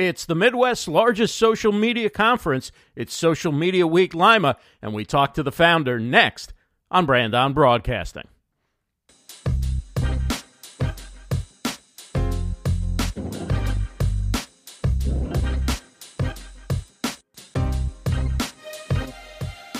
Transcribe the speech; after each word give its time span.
It's 0.00 0.24
the 0.24 0.34
Midwest's 0.34 0.88
largest 0.88 1.36
social 1.36 1.72
media 1.72 2.08
conference. 2.08 2.72
It's 2.96 3.12
Social 3.12 3.52
Media 3.52 3.86
Week 3.86 4.14
Lima, 4.14 4.56
and 4.80 4.94
we 4.94 5.04
talk 5.04 5.34
to 5.34 5.42
the 5.42 5.52
founder 5.52 6.00
next 6.00 6.54
on 6.90 7.04
Brand 7.04 7.34
on 7.34 7.52
Broadcasting. 7.52 8.26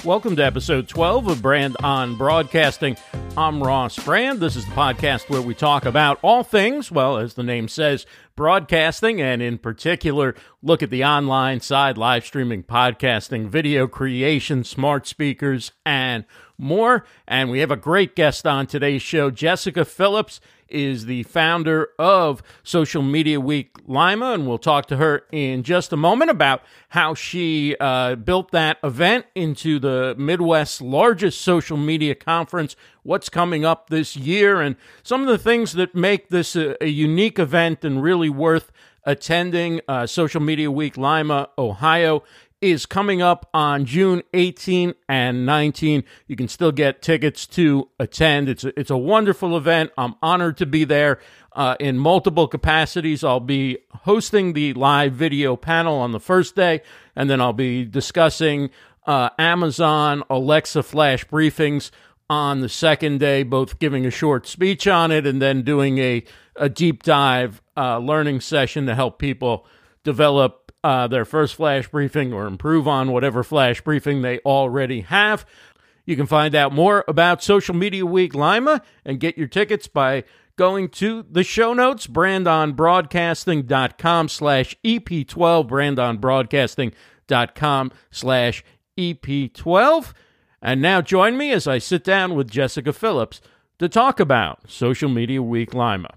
Welcome 0.04 0.36
to 0.36 0.44
episode 0.44 0.86
12 0.86 1.28
of 1.28 1.40
Brand 1.40 1.78
on 1.82 2.18
Broadcasting. 2.18 2.98
I'm 3.40 3.62
Ross 3.62 3.98
Brand. 4.04 4.38
This 4.38 4.54
is 4.54 4.66
the 4.66 4.72
podcast 4.72 5.30
where 5.30 5.40
we 5.40 5.54
talk 5.54 5.86
about 5.86 6.18
all 6.20 6.42
things, 6.42 6.92
well, 6.92 7.16
as 7.16 7.32
the 7.32 7.42
name 7.42 7.68
says, 7.68 8.04
broadcasting, 8.36 9.22
and 9.22 9.40
in 9.40 9.56
particular, 9.56 10.34
look 10.62 10.82
at 10.82 10.90
the 10.90 11.06
online 11.06 11.60
side, 11.60 11.96
live 11.96 12.26
streaming, 12.26 12.62
podcasting, 12.62 13.48
video 13.48 13.86
creation, 13.86 14.62
smart 14.62 15.06
speakers, 15.06 15.72
and 15.86 16.26
more. 16.58 17.06
And 17.26 17.50
we 17.50 17.60
have 17.60 17.70
a 17.70 17.76
great 17.76 18.14
guest 18.14 18.46
on 18.46 18.66
today's 18.66 19.00
show. 19.00 19.30
Jessika 19.30 19.86
Phillips 19.86 20.42
is 20.70 21.06
the 21.06 21.22
founder 21.24 21.90
of 21.98 22.42
Social 22.62 23.02
Media 23.02 23.40
Week 23.40 23.76
Lima, 23.86 24.32
and 24.32 24.46
we'll 24.46 24.58
talk 24.58 24.86
to 24.86 24.96
her 24.96 25.24
in 25.32 25.62
just 25.62 25.92
a 25.92 25.96
moment 25.96 26.30
about 26.30 26.62
how 26.90 27.14
she 27.14 27.76
uh, 27.80 28.14
built 28.14 28.50
that 28.52 28.78
event 28.82 29.26
into 29.34 29.78
the 29.78 30.14
Midwest's 30.18 30.80
largest 30.80 31.40
social 31.40 31.76
media 31.76 32.14
conference, 32.14 32.76
what's 33.02 33.28
coming 33.28 33.64
up 33.64 33.90
this 33.90 34.16
year, 34.16 34.60
and 34.60 34.76
some 35.02 35.22
of 35.22 35.28
the 35.28 35.38
things 35.38 35.72
that 35.72 35.94
make 35.94 36.28
this 36.28 36.56
a, 36.56 36.82
a 36.82 36.88
unique 36.88 37.38
event 37.38 37.84
and 37.84 38.02
really 38.02 38.30
worth 38.30 38.70
attending. 39.04 39.80
Uh, 39.88 40.06
Social 40.06 40.40
Media 40.40 40.70
Week 40.70 40.96
Lima, 40.96 41.48
Ohio 41.58 42.22
is 42.60 42.84
coming 42.84 43.22
up 43.22 43.48
on 43.54 43.86
June 43.86 44.22
18 44.34 44.94
and 45.08 45.46
19. 45.46 46.04
You 46.26 46.36
can 46.36 46.48
still 46.48 46.72
get 46.72 47.00
tickets 47.00 47.46
to 47.48 47.88
attend. 47.98 48.48
It's 48.48 48.64
a, 48.64 48.78
it's 48.78 48.90
a 48.90 48.98
wonderful 48.98 49.56
event. 49.56 49.92
I'm 49.96 50.14
honored 50.20 50.58
to 50.58 50.66
be 50.66 50.84
there 50.84 51.20
uh, 51.52 51.76
in 51.80 51.98
multiple 51.98 52.46
capacities. 52.46 53.24
I'll 53.24 53.40
be 53.40 53.78
hosting 54.02 54.52
the 54.52 54.74
live 54.74 55.14
video 55.14 55.56
panel 55.56 55.98
on 55.98 56.12
the 56.12 56.20
first 56.20 56.54
day, 56.54 56.82
and 57.16 57.30
then 57.30 57.40
I'll 57.40 57.54
be 57.54 57.84
discussing 57.84 58.70
uh, 59.06 59.30
Amazon 59.38 60.22
Alexa 60.28 60.82
flash 60.82 61.26
briefings 61.26 61.90
on 62.28 62.60
the 62.60 62.68
second 62.68 63.18
day, 63.18 63.42
both 63.42 63.78
giving 63.78 64.06
a 64.06 64.10
short 64.10 64.46
speech 64.46 64.86
on 64.86 65.10
it 65.10 65.26
and 65.26 65.42
then 65.42 65.62
doing 65.62 65.98
a, 65.98 66.22
a 66.56 66.68
deep 66.68 67.02
dive 67.02 67.60
uh, 67.76 67.98
learning 67.98 68.40
session 68.40 68.86
to 68.86 68.94
help 68.94 69.18
people 69.18 69.66
develop 70.04 70.59
uh, 70.82 71.06
their 71.06 71.24
first 71.24 71.54
flash 71.54 71.88
briefing 71.88 72.32
or 72.32 72.46
improve 72.46 72.88
on 72.88 73.12
whatever 73.12 73.42
flash 73.42 73.80
briefing 73.80 74.22
they 74.22 74.38
already 74.40 75.02
have. 75.02 75.44
You 76.06 76.16
can 76.16 76.26
find 76.26 76.54
out 76.54 76.72
more 76.72 77.04
about 77.06 77.42
Social 77.42 77.74
Media 77.74 78.06
Week 78.06 78.34
Lima 78.34 78.82
and 79.04 79.20
get 79.20 79.38
your 79.38 79.48
tickets 79.48 79.86
by 79.86 80.24
going 80.56 80.88
to 80.88 81.24
the 81.30 81.44
show 81.44 81.72
notes, 81.72 82.06
brandonbroadcasting.com 82.06 84.28
slash 84.28 84.76
EP12, 84.84 85.68
brandonbroadcasting.com 85.68 87.92
slash 88.10 88.64
EP12. 88.98 90.12
And 90.62 90.82
now 90.82 91.00
join 91.00 91.38
me 91.38 91.52
as 91.52 91.66
I 91.66 91.78
sit 91.78 92.04
down 92.04 92.34
with 92.34 92.50
Jessika 92.50 92.94
Phillips 92.94 93.40
to 93.78 93.88
talk 93.88 94.20
about 94.20 94.70
Social 94.70 95.08
Media 95.08 95.42
Week 95.42 95.72
Lima. 95.72 96.10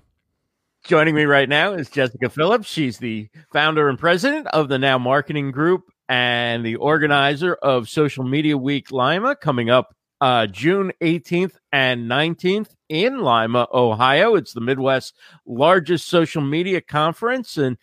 Joining 0.83 1.15
me 1.15 1.23
right 1.23 1.47
now 1.47 1.71
is 1.71 1.89
Jessika 1.89 2.29
Phillips. 2.29 2.67
She's 2.67 2.97
the 2.97 3.29
founder 3.53 3.87
and 3.87 3.97
president 3.97 4.47
of 4.47 4.67
the 4.67 4.77
Now 4.77 4.97
Marketing 4.97 5.49
Group 5.49 5.85
and 6.09 6.65
the 6.65 6.75
organizer 6.75 7.55
of 7.55 7.87
Social 7.87 8.25
Media 8.25 8.57
Week 8.57 8.91
Lima 8.91 9.33
coming 9.33 9.69
up 9.69 9.95
uh, 10.19 10.45
June 10.47 10.91
18th 10.99 11.53
and 11.71 12.11
19th 12.11 12.71
in 12.89 13.19
Lima, 13.19 13.65
Ohio. 13.73 14.35
It's 14.35 14.51
the 14.51 14.59
Midwest's 14.59 15.13
largest 15.45 16.09
social 16.09 16.41
media 16.41 16.81
conference. 16.81 17.55
And 17.55 17.77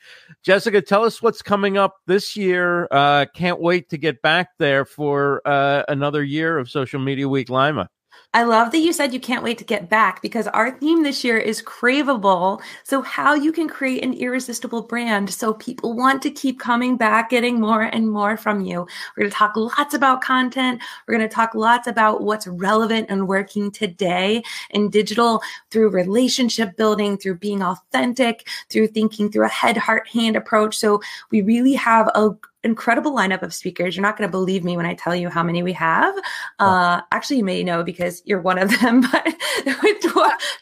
Jessika, 0.46 0.84
tell 0.84 1.02
us 1.02 1.22
what's 1.22 1.40
coming 1.40 1.78
up 1.78 1.96
this 2.06 2.36
year. 2.36 2.86
Uh, 2.90 3.24
can't 3.34 3.62
wait 3.62 3.88
to 3.88 3.96
get 3.96 4.20
back 4.20 4.50
there 4.58 4.84
for 4.84 5.40
uh, 5.46 5.84
another 5.88 6.22
year 6.22 6.58
of 6.58 6.68
Social 6.68 7.00
Media 7.00 7.26
Week 7.26 7.48
Lima. 7.48 7.88
I 8.32 8.44
love 8.44 8.70
that 8.70 8.78
you 8.78 8.92
said 8.92 9.12
you 9.12 9.18
can't 9.18 9.42
wait 9.42 9.58
to 9.58 9.64
get 9.64 9.88
back 9.88 10.22
because 10.22 10.46
our 10.48 10.70
theme 10.70 11.02
this 11.02 11.24
year 11.24 11.36
is 11.36 11.62
craveable. 11.62 12.62
So, 12.84 13.02
how 13.02 13.34
you 13.34 13.50
can 13.50 13.68
create 13.68 14.04
an 14.04 14.14
irresistible 14.14 14.82
brand 14.82 15.30
so 15.30 15.54
people 15.54 15.94
want 15.94 16.22
to 16.22 16.30
keep 16.30 16.60
coming 16.60 16.96
back, 16.96 17.30
getting 17.30 17.58
more 17.58 17.82
and 17.82 18.08
more 18.08 18.36
from 18.36 18.60
you. 18.60 18.86
We're 19.16 19.22
going 19.22 19.30
to 19.30 19.36
talk 19.36 19.56
lots 19.56 19.94
about 19.94 20.20
content. 20.20 20.80
We're 21.08 21.16
going 21.16 21.28
to 21.28 21.34
talk 21.34 21.56
lots 21.56 21.88
about 21.88 22.22
what's 22.22 22.46
relevant 22.46 23.06
and 23.10 23.26
working 23.26 23.72
today 23.72 24.44
in 24.70 24.90
digital 24.90 25.42
through 25.70 25.90
relationship 25.90 26.76
building, 26.76 27.18
through 27.18 27.38
being 27.38 27.62
authentic, 27.62 28.46
through 28.68 28.88
thinking 28.88 29.32
through 29.32 29.46
a 29.46 29.48
head, 29.48 29.76
heart, 29.76 30.08
hand 30.08 30.36
approach. 30.36 30.78
So, 30.78 31.00
we 31.32 31.42
really 31.42 31.74
have 31.74 32.08
a 32.14 32.30
incredible 32.62 33.12
lineup 33.12 33.42
of 33.42 33.54
speakers. 33.54 33.96
You're 33.96 34.02
not 34.02 34.16
going 34.16 34.28
to 34.28 34.30
believe 34.30 34.64
me 34.64 34.76
when 34.76 34.86
I 34.86 34.94
tell 34.94 35.14
you 35.14 35.28
how 35.28 35.42
many 35.42 35.62
we 35.62 35.72
have. 35.72 36.14
Uh, 36.58 37.00
actually, 37.12 37.38
you 37.38 37.44
may 37.44 37.62
know 37.62 37.82
because 37.82 38.22
you're 38.24 38.40
one 38.40 38.58
of 38.58 38.70
them, 38.80 39.00
but 39.12 39.34
with 39.82 40.00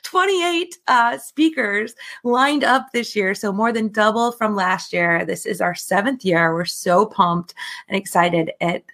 28 0.03 0.79
uh, 0.87 1.19
speakers 1.19 1.95
lined 2.25 2.65
up 2.65 2.87
this 2.93 3.15
year. 3.15 3.35
So 3.35 3.53
more 3.53 3.73
than 3.73 3.89
double 3.89 4.33
from 4.33 4.55
last 4.55 4.93
year. 4.93 5.25
This 5.25 5.47
is 5.47 5.61
our 5.61 5.75
seventh 5.75 6.25
year. 6.25 6.55
We're 6.55 6.65
so 6.65 7.07
pumped 7.07 7.55
and 7.89 7.97
excited 7.97 8.53
at 8.61 8.85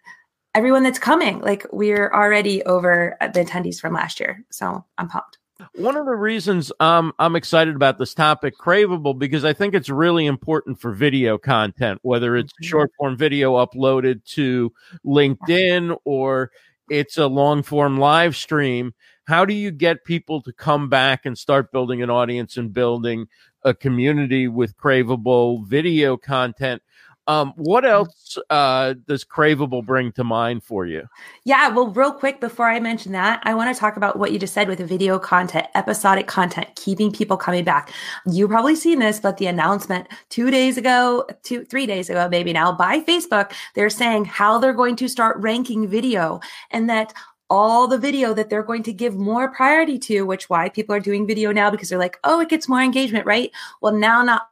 everyone 0.55 0.83
that's 0.83 0.99
coming. 0.99 1.41
Like 1.41 1.67
we're 1.73 2.11
already 2.13 2.63
over 2.65 3.17
the 3.21 3.45
attendees 3.45 3.81
from 3.81 3.95
last 3.95 4.21
year. 4.21 4.45
So 4.51 4.85
I'm 4.99 5.09
pumped. 5.09 5.39
One 5.77 5.97
of 5.97 6.07
the 6.07 6.15
reasons 6.15 6.71
um, 6.79 7.13
I'm 7.19 7.35
excited 7.35 7.75
about 7.75 7.99
this 7.99 8.15
topic, 8.15 8.55
Craveable, 8.57 9.19
because 9.19 9.45
I 9.45 9.53
think 9.53 9.75
it's 9.75 9.89
really 9.89 10.27
important 10.27 10.81
for 10.81 10.93
video 10.93 11.37
content, 11.37 11.99
whether 12.03 12.37
it's 12.37 12.53
mm-hmm. 12.53 12.65
short 12.65 12.93
form 12.97 13.17
video 13.17 13.55
uploaded 13.55 14.25
to 14.35 14.73
LinkedIn 15.05 15.99
or 16.05 16.53
it's 16.89 17.19
a 17.19 17.27
long 17.27 17.65
form 17.65 17.99
live 17.99 18.37
stream. 18.37 18.95
How 19.27 19.45
do 19.45 19.53
you 19.53 19.73
get 19.73 20.05
people 20.05 20.43
to 20.43 20.53
come 20.53 20.89
back 20.89 21.27
and 21.27 21.37
start 21.37 21.73
building 21.73 22.03
an 22.03 22.11
audience 22.11 22.57
and 22.57 22.73
building 22.73 23.27
a 23.65 23.75
community 23.75 24.47
with 24.47 24.77
craveable 24.77 25.67
video 25.67 26.17
content? 26.17 26.83
Um, 27.27 27.53
what 27.57 27.85
else 27.85 28.39
uh, 28.51 28.95
does 29.07 29.25
Craveable 29.25 29.85
bring 29.85 30.13
to 30.13 30.25
mind 30.25 30.63
for 30.63 30.85
you? 30.85 31.09
Yeah, 31.45 31.69
well, 31.69 31.89
real 31.89 32.13
quick 32.13 32.41
before 32.41 32.69
I 32.69 32.81
mention 32.81 33.13
that, 33.13 33.41
I 33.45 33.55
want 33.55 33.75
to 33.75 33.79
talk 33.79 33.97
about 33.97 34.19
what 34.19 34.33
you 34.33 34.39
just 34.39 34.53
said 34.53 34.69
with 34.69 34.81
video 34.81 35.19
content, 35.19 35.67
episodic 35.75 36.27
content, 36.27 36.69
keeping 36.77 37.11
people 37.11 37.37
coming 37.37 37.65
back. 37.65 37.91
You 38.27 38.47
probably 38.47 38.77
seen 38.77 38.99
this, 38.99 39.21
but 39.21 39.39
the 39.39 39.47
announcement 39.47 40.09
two 40.29 40.51
days 40.51 40.77
ago, 40.77 41.27
two, 41.43 41.65
three 41.65 41.87
days 41.87 42.11
ago, 42.11 42.29
maybe 42.29 42.53
now 42.53 42.73
by 42.73 43.01
Facebook, 43.01 43.53
they're 43.75 43.91
saying 43.91 44.27
how 44.27 44.59
they're 44.59 44.73
going 44.75 44.97
to 44.97 45.09
start 45.09 45.39
ranking 45.39 45.89
video 45.89 46.41
and 46.71 46.91
that 46.91 47.15
all 47.51 47.87
the 47.87 47.99
video 47.99 48.35
that 48.35 48.51
they're 48.51 48.63
going 48.63 48.83
to 48.83 48.93
give 48.93 49.15
more 49.15 49.53
priority 49.53 49.99
to, 49.99 50.23
which 50.23 50.49
why 50.49 50.69
people 50.69 50.95
are 50.95 51.01
doing 51.01 51.27
video 51.27 51.53
now 51.53 51.71
because 51.71 51.89
they're 51.89 51.99
like, 51.99 52.19
oh, 52.25 52.41
it 52.41 52.49
gets 52.49 52.69
more 52.69 52.81
engagement, 52.81 53.27
right? 53.27 53.51
Well, 53.81 53.93
now 53.93 54.23
not 54.23 54.49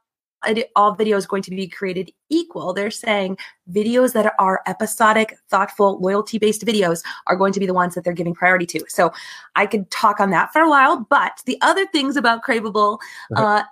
all 0.75 0.93
video 0.95 1.17
is 1.17 1.25
going 1.25 1.43
to 1.43 1.51
be 1.51 1.67
created 1.67 2.11
equal. 2.29 2.73
They're 2.73 2.91
saying 2.91 3.37
videos 3.71 4.13
that 4.13 4.33
are 4.39 4.61
episodic, 4.67 5.37
thoughtful, 5.49 5.99
loyalty 5.99 6.37
based 6.37 6.65
videos 6.65 7.03
are 7.27 7.35
going 7.35 7.53
to 7.53 7.59
be 7.59 7.65
the 7.65 7.73
ones 7.73 7.95
that 7.95 8.03
they're 8.03 8.13
giving 8.13 8.33
priority 8.33 8.65
to. 8.67 8.85
So 8.87 9.11
I 9.55 9.65
could 9.65 9.89
talk 9.91 10.19
on 10.19 10.31
that 10.31 10.51
for 10.51 10.61
a 10.61 10.69
while, 10.69 11.05
but 11.09 11.41
the 11.45 11.57
other 11.61 11.85
things 11.87 12.17
about 12.17 12.43
Craveable, 12.43 12.99
uh, 13.35 13.63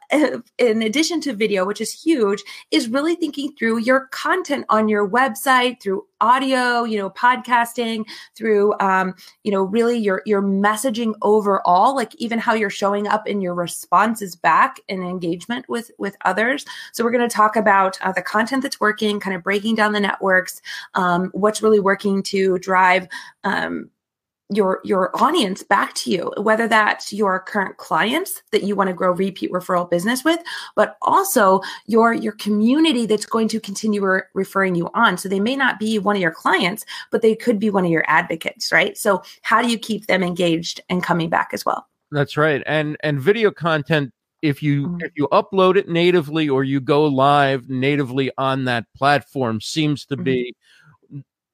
in 0.58 0.82
addition 0.82 1.22
to 1.22 1.34
video, 1.34 1.66
which 1.66 1.82
is 1.82 1.92
huge, 1.92 2.44
is 2.72 2.90
really 2.90 3.16
thinking 3.16 3.54
through 3.54 3.80
your 3.80 4.08
content 4.08 4.66
on 4.70 4.88
your 4.88 5.08
website 5.08 5.82
through 5.82 6.06
audio, 6.22 6.84
you 6.84 6.98
know, 6.98 7.10
podcasting, 7.10 8.06
through, 8.36 8.74
um, 8.80 9.14
you 9.44 9.52
know, 9.52 9.64
really 9.64 9.98
your 9.98 10.22
your 10.26 10.42
messaging 10.42 11.14
overall, 11.22 11.96
like 11.96 12.16
even 12.16 12.40
how 12.40 12.54
you're 12.54 12.70
showing 12.70 13.08
up 13.08 13.28
in 13.28 13.42
your 13.42 13.54
responses 13.54 14.36
back 14.36 14.80
and 14.88 15.04
engagement 15.04 15.68
with 15.68 15.92
with 15.98 16.16
others. 16.24 16.66
So 16.94 17.04
we're 17.04 17.12
going 17.12 17.28
to 17.28 17.36
talk 17.36 17.56
about 17.56 18.00
uh, 18.02 18.12
the 18.14 18.22
content 18.22 18.64
that's 18.64 18.80
working, 18.80 19.20
kind 19.20 19.36
of 19.36 19.44
breaking 19.44 19.76
down 19.76 19.92
the 19.92 20.00
networks, 20.00 20.62
um, 20.94 21.30
what's 21.34 21.62
really 21.62 21.80
working 21.80 22.24
to 22.24 22.58
drive. 22.60 23.08
Um, 23.44 23.90
your 24.52 24.82
your 24.84 25.16
audience 25.16 25.64
back 25.64 25.94
to 25.94 26.12
you 26.12 26.32
whether 26.38 26.68
that's 26.68 27.14
your 27.14 27.40
current 27.40 27.78
clients 27.78 28.44
that 28.52 28.64
you 28.64 28.76
want 28.76 28.90
to 28.90 28.94
grow 28.94 29.12
repeat 29.12 29.52
referral 29.52 29.90
business 29.90 30.24
with 30.24 30.40
but 30.76 30.98
also 31.02 31.62
your 31.88 32.14
your 32.14 32.34
community 32.34 33.06
that's 33.06 33.26
going 33.26 33.48
to 33.48 33.60
continue 33.60 34.06
re- 34.06 34.22
referring 34.34 34.76
you 34.76 34.90
on 34.94 35.18
so 35.18 35.30
they 35.30 35.40
may 35.40 35.56
not 35.56 35.80
be 35.80 35.98
one 35.98 36.16
of 36.16 36.22
your 36.22 36.32
clients 36.32 36.86
but 37.12 37.22
they 37.22 37.36
could 37.36 37.60
be 37.60 37.70
one 37.70 37.86
of 37.86 37.92
your 37.92 38.04
advocates 38.08 38.72
right 38.72 38.98
so 38.98 39.24
how 39.42 39.62
do 39.62 39.70
you 39.70 39.80
keep 39.80 40.08
them 40.08 40.22
engaged 40.22 40.82
and 40.90 41.02
coming 41.02 41.30
back 41.30 41.50
as 41.54 41.66
well 41.66 41.88
that's 42.12 42.36
right 42.36 42.62
and 42.66 42.98
and 43.02 43.22
video 43.22 43.52
content 43.52 44.12
if 44.42 44.64
you 44.64 44.88
mm-hmm. 44.88 45.02
if 45.02 45.12
you 45.16 45.28
upload 45.32 45.78
it 45.78 45.88
natively 45.88 46.50
or 46.50 46.64
you 46.64 46.80
go 46.80 47.06
live 47.06 47.70
natively 47.70 48.32
on 48.38 48.66
that 48.66 48.86
platform 48.98 49.62
seems 49.62 50.06
to 50.06 50.18
be 50.18 50.54
mm-hmm. 50.54 50.81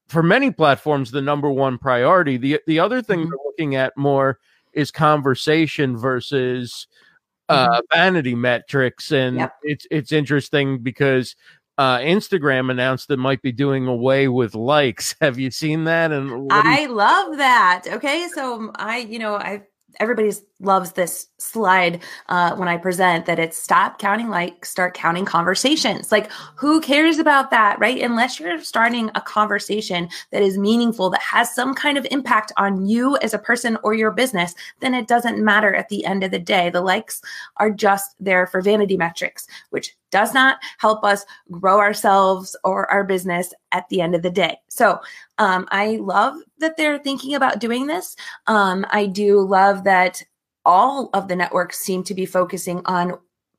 For 0.08 0.24
many 0.24 0.52
platforms 0.52 1.12
the 1.12 1.22
number 1.22 1.50
one 1.50 1.78
priority 1.78 2.38
the 2.38 2.60
the 2.68 2.80
other 2.80 3.02
thing 3.02 3.20
mm-hmm. 3.22 3.30
we're 3.30 3.46
looking 3.46 3.76
at 3.76 3.96
more 3.98 4.40
is 4.74 4.92
conversation 4.92 5.98
versus 5.98 6.88
uh, 7.50 7.68
mm-hmm. 7.68 7.80
vanity 7.94 8.36
metrics 8.36 9.12
and 9.12 9.38
yep. 9.38 9.54
it's 9.64 9.88
it's 9.92 10.12
interesting 10.12 10.80
because 10.80 11.36
uh, 11.78 12.00
Instagram 12.00 12.72
announced 12.72 13.10
it 13.12 13.18
might 13.18 13.42
be 13.44 13.52
doing 13.52 13.86
away 13.86 14.28
with 14.28 14.56
likes. 14.56 15.16
Have 15.22 15.38
you 15.38 15.52
seen 15.52 15.84
that? 15.84 16.12
And 16.12 16.52
I 16.52 16.82
you- 16.82 16.94
love 16.94 17.38
that. 17.38 17.84
Okay, 17.88 18.28
so 18.34 18.72
I, 18.76 18.98
you 18.98 19.20
know, 19.20 19.36
I 19.36 19.62
everybody 20.00 20.32
loves 20.60 20.94
this 20.94 21.28
slide 21.38 22.04
uh, 22.30 22.56
when 22.56 22.68
I 22.68 22.78
present 22.78 23.26
that 23.28 23.40
it's 23.40 23.58
stop 23.58 24.00
counting 24.00 24.30
likes, 24.30 24.70
start 24.70 24.94
counting 24.94 25.26
conversations. 25.26 26.12
Like, 26.12 26.32
who 26.56 26.82
cares 26.82 27.20
about 27.20 27.52
that, 27.52 27.78
right? 27.80 28.02
Unless 28.02 28.40
you're 28.40 28.60
starting 28.62 29.12
a 29.14 29.22
conversation 29.22 30.10
that 30.32 30.42
is 30.42 30.58
meaningful, 30.58 31.10
that 31.12 31.22
has 31.22 31.54
some 31.54 31.76
kind 31.76 31.98
of 31.98 32.08
impact 32.10 32.52
on 32.58 32.88
you 32.88 33.18
as 33.18 33.34
a 33.34 33.40
person 33.40 33.78
or 33.84 33.94
your 33.94 34.12
business, 34.12 34.56
then 34.80 34.94
it 34.94 35.08
doesn't 35.08 35.44
matter 35.44 35.76
at 35.76 35.90
the 35.90 36.06
end 36.06 36.24
of 36.24 36.32
the 36.32 36.40
day. 36.40 36.70
The 36.70 36.82
likes 36.82 37.22
are 37.58 37.70
just 37.70 38.16
there 38.20 38.48
for 38.48 38.62
vanity 38.62 38.98
metrics, 38.98 39.48
which 39.70 39.96
does 40.10 40.34
not 40.34 40.58
help 40.80 41.04
us 41.04 41.26
grow 41.52 41.80
ourselves 41.80 42.56
or 42.64 42.90
our 42.90 43.04
business 43.04 43.54
at 43.72 43.88
the 43.90 44.02
end 44.02 44.16
of 44.16 44.22
the 44.22 44.32
day. 44.32 44.58
So 44.70 45.00
um, 45.38 45.68
I 45.70 45.98
love 45.98 46.36
that 46.60 46.78
they're 46.78 46.98
thinking 46.98 47.36
about 47.36 47.60
doing 47.60 47.88
this. 47.88 48.16
Um, 48.48 48.86
I 48.90 49.06
do 49.06 49.42
love 49.42 49.84
that 49.84 50.24
all 50.68 51.10
of 51.14 51.28
the 51.28 51.36
networks 51.36 51.80
seem 51.80 52.04
to 52.04 52.14
be 52.14 52.28
focusing 52.28 52.82
on 52.86 53.18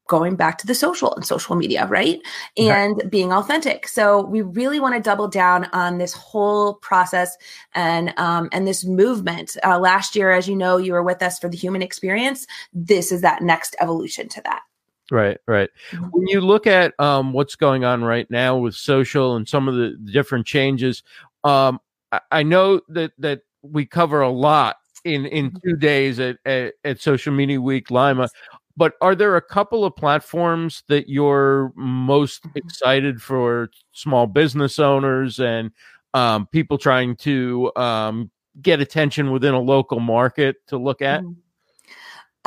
going 0.09 0.37
back 0.37 0.59
to 0.59 0.67
the 0.67 0.75
social 0.75 1.15
and 1.15 1.25
social 1.25 1.55
media, 1.55 1.87
right? 1.87 2.21
And 2.57 2.97
right. 2.97 3.11
being 3.11 3.33
authentic. 3.33 3.87
So 3.87 4.25
we 4.25 4.43
really 4.43 4.81
want 4.81 4.95
to 4.95 5.01
double 5.01 5.29
down 5.29 5.67
on 5.67 5.99
this 5.99 6.15
whole 6.15 6.75
process 6.75 7.37
and 7.75 8.19
um, 8.19 8.49
and 8.51 8.67
this 8.67 8.85
movement. 8.85 9.57
Uh, 9.65 9.79
last 9.79 10.17
year, 10.17 10.33
as 10.33 10.49
you 10.49 10.57
know, 10.57 10.79
you 10.79 10.93
were 10.93 11.03
with 11.03 11.23
us 11.23 11.39
for 11.39 11.49
the 11.49 11.57
human 11.57 11.83
experience. 11.83 12.47
This 12.73 13.13
is 13.13 13.21
that 13.21 13.43
next 13.43 13.77
evolution 13.81 14.29
to 14.31 14.41
that. 14.43 14.63
Right, 15.11 15.39
right. 15.47 15.71
Mm-hmm. 15.91 16.05
When 16.07 16.27
you 16.29 16.41
look 16.41 16.67
at 16.67 16.99
um, 16.99 17.33
what's 17.33 17.57
going 17.57 17.85
on 17.85 18.03
right 18.03 18.31
now 18.31 18.57
with 18.57 18.75
social 18.75 19.37
and 19.37 19.49
some 19.49 19.69
of 19.69 19.75
the 19.75 19.97
different 20.11 20.47
changes, 20.47 21.03
um, 21.45 21.81
I, 22.13 22.21
I 22.33 22.43
know 22.43 22.81
that 22.89 23.13
that 23.19 23.43
we 23.63 23.85
cover 23.85 24.21
a 24.21 24.31
lot 24.31 24.77
in 25.05 25.27
in 25.27 25.51
mm-hmm. 25.51 25.69
two 25.69 25.77
days 25.77 26.21
at, 26.21 26.39
at, 26.45 26.75
at 26.85 27.01
Social 27.01 27.33
Media 27.33 27.61
Week 27.61 27.91
Lima. 27.91 28.29
But 28.77 28.95
are 29.01 29.17
there 29.17 29.37
a 29.37 29.43
couple 29.43 29.85
of 29.85 29.97
platforms 29.97 30.85
that 30.89 31.09
you're 31.09 31.73
most 31.75 32.45
mm-hmm. 32.45 32.59
excited 32.59 33.21
for 33.21 33.71
small 33.93 34.27
business 34.27 34.79
owners 34.79 35.41
and 35.41 35.73
um, 36.15 36.47
people 36.47 36.79
trying 36.79 37.17
to 37.17 37.73
um, 37.75 38.31
get 38.63 38.81
attention 38.81 39.33
within 39.33 39.55
a 39.55 39.61
local 39.61 40.01
market 40.01 40.57
to 40.69 40.79
look 40.79 41.03
at? 41.03 41.23
Mm-hmm. 41.23 41.33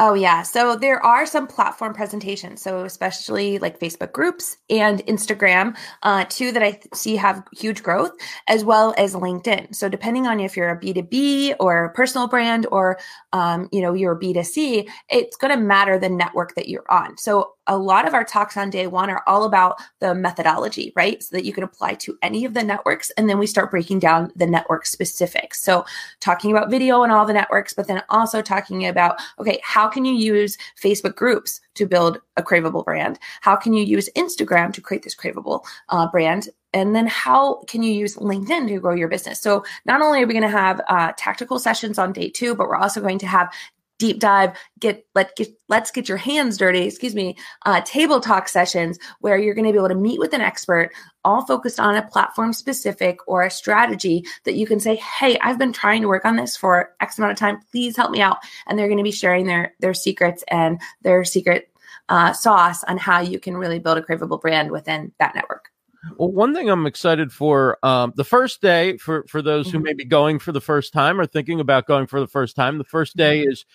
Oh, 0.04 0.16
yeah. 0.16 0.42
So 0.42 0.76
there 0.76 1.06
are 1.06 1.28
some 1.28 1.46
platform 1.46 1.94
presentations. 1.94 2.60
So, 2.64 2.86
especially 2.86 3.60
like 3.60 3.80
Facebook 3.80 4.12
groups 4.14 4.58
and 4.68 5.06
Instagram, 5.06 5.78
uh, 6.02 6.26
two 6.28 6.52
that 6.54 6.64
I 6.64 6.72
th- 6.72 6.88
see 6.96 7.16
have 7.18 7.44
huge 7.54 7.84
growth, 7.84 8.12
as 8.48 8.64
well 8.66 8.96
as 8.98 9.14
LinkedIn. 9.14 9.76
So, 9.76 9.90
depending 9.90 10.26
on 10.26 10.40
if 10.40 10.58
you're 10.58 10.72
a 10.72 10.80
B2B 10.80 11.54
or 11.60 11.86
a 11.86 11.94
personal 11.94 12.28
brand 12.28 12.66
or, 12.72 12.98
um, 13.32 13.70
you 13.72 13.80
know, 13.80 13.94
you're 13.94 14.14
a 14.14 14.20
B2C, 14.20 14.90
it's 15.08 15.38
going 15.38 15.56
to 15.56 15.62
matter 15.64 16.00
the 16.00 16.10
network 16.10 16.56
that 16.56 16.68
you're 16.68 16.90
on. 16.90 17.16
So, 17.20 17.54
a 17.68 17.78
lot 17.78 18.08
of 18.08 18.14
our 18.14 18.24
talks 18.24 18.58
on 18.58 18.70
day 18.70 18.88
one 18.88 19.10
are 19.10 19.24
all 19.28 19.44
about 19.44 19.80
the 20.00 20.16
methodology, 20.16 20.92
right? 20.96 21.22
So 21.22 21.36
that 21.36 21.46
you 21.46 21.54
can 21.54 21.64
apply 21.64 21.96
to 21.96 22.18
any 22.22 22.46
of 22.46 22.54
the 22.54 22.64
networks. 22.64 23.12
And 23.12 23.30
then 23.30 23.38
we 23.38 23.48
start 23.48 23.72
breaking 23.72 24.00
down 24.00 24.32
the 24.36 24.48
network 24.48 24.86
specifics. 24.86 25.62
So 25.62 25.86
talking 26.20 26.52
about 26.52 26.72
video 26.72 27.04
and 27.04 27.12
all 27.12 27.26
the 27.26 27.34
networks, 27.34 27.74
but 27.74 27.88
then 27.88 28.02
also 28.10 28.42
talking 28.42 28.88
about, 28.88 29.22
okay, 29.40 29.60
how 29.64 29.88
can 29.88 30.06
you 30.06 30.16
use 30.16 30.58
Facebook 30.82 31.16
groups 31.16 31.62
to 31.76 31.86
build 31.86 32.20
a 32.36 32.44
craveable 32.44 32.84
brand? 32.84 33.20
How 33.42 33.56
can 33.56 33.74
you 33.74 33.84
use 33.84 34.10
Instagram 34.16 34.74
to 34.74 34.82
create 34.82 35.04
this 35.04 35.16
craveable 35.16 35.64
uh, 35.90 36.10
brand? 36.10 36.50
And 36.74 36.96
then 36.96 37.06
how 37.08 37.64
can 37.68 37.84
you 37.84 37.92
use 37.92 38.16
LinkedIn 38.16 38.70
to 38.70 38.80
grow 38.80 38.96
your 38.96 39.10
business? 39.10 39.42
So 39.42 39.64
not 39.86 40.02
only 40.02 40.24
are 40.24 40.28
we 40.28 40.34
going 40.34 40.44
to 40.44 40.50
have 40.50 40.82
uh, 40.88 41.12
tactical 41.18 41.60
sessions 41.60 42.00
on 42.00 42.14
day 42.14 42.30
two, 42.30 42.56
but 42.56 42.68
we're 42.68 42.78
also 42.78 43.02
going 43.02 43.20
to 43.20 43.28
have 43.28 43.54
deep 44.02 44.18
dive 44.18 44.58
get 44.80 45.06
let 45.14 45.36
get 45.36 45.48
let's 45.70 45.92
get 45.92 46.10
your 46.10 46.18
hands 46.18 46.58
dirty 46.58 46.80
excuse 46.80 47.14
me 47.14 47.38
uh, 47.68 47.80
table 47.82 48.20
talk 48.20 48.48
sessions 48.48 48.98
where 49.20 49.38
you're 49.38 49.54
going 49.54 49.64
to 49.64 49.72
be 49.72 49.78
able 49.78 49.88
to 49.88 49.94
meet 49.94 50.18
with 50.18 50.34
an 50.34 50.42
expert 50.42 50.90
all 51.24 51.46
focused 51.46 51.80
on 51.80 51.96
a 51.96 52.08
platform 52.08 52.52
specific 52.52 53.20
or 53.28 53.44
a 53.44 53.52
strategy 53.52 54.26
that 54.44 54.56
you 54.56 54.66
can 54.66 54.80
say 54.80 54.96
hey 54.96 55.38
i've 55.44 55.60
been 55.60 55.72
trying 55.72 56.02
to 56.02 56.08
work 56.08 56.26
on 56.26 56.36
this 56.36 56.58
for 56.58 56.96
x 57.00 57.20
amount 57.20 57.32
of 57.32 57.38
time 57.38 57.60
please 57.70 57.96
help 57.96 58.10
me 58.10 58.22
out 58.22 58.38
and 58.66 58.80
they're 58.80 58.88
going 58.88 58.98
to 58.98 59.04
be 59.04 59.12
sharing 59.12 59.46
their 59.46 59.76
their 59.82 59.94
secrets 59.94 60.44
and 60.48 60.82
their 61.04 61.24
secret 61.24 61.70
uh, 62.10 62.34
sauce 62.34 62.84
on 62.86 62.98
how 62.98 63.22
you 63.22 63.40
can 63.40 63.56
really 63.56 63.78
build 63.78 64.00
a 64.00 64.02
craveable 64.02 64.42
brand 64.42 64.72
within 64.72 65.12
that 65.20 65.36
network 65.36 65.72
well, 66.18 66.32
one 66.32 66.54
thing 66.54 66.70
I'm 66.70 66.88
excited 66.88 67.32
for 67.32 67.78
um, 67.86 68.14
the 68.16 68.24
first 68.24 68.62
day 68.62 68.98
for 68.98 69.26
for 69.28 69.42
those 69.42 69.68
who 69.68 69.78
mm-hmm. 69.78 69.86
may 69.86 69.94
be 69.94 70.06
going 70.06 70.40
for 70.40 70.52
the 70.52 70.62
first 70.62 70.94
time 70.94 71.20
or 71.20 71.26
thinking 71.26 71.60
about 71.60 71.86
going 71.86 72.08
for 72.08 72.20
the 72.20 72.28
first 72.28 72.56
time. 72.56 72.78
The 72.78 72.84
first 72.84 73.16
day 73.16 73.42
mm-hmm. 73.42 73.52
is 73.52 73.66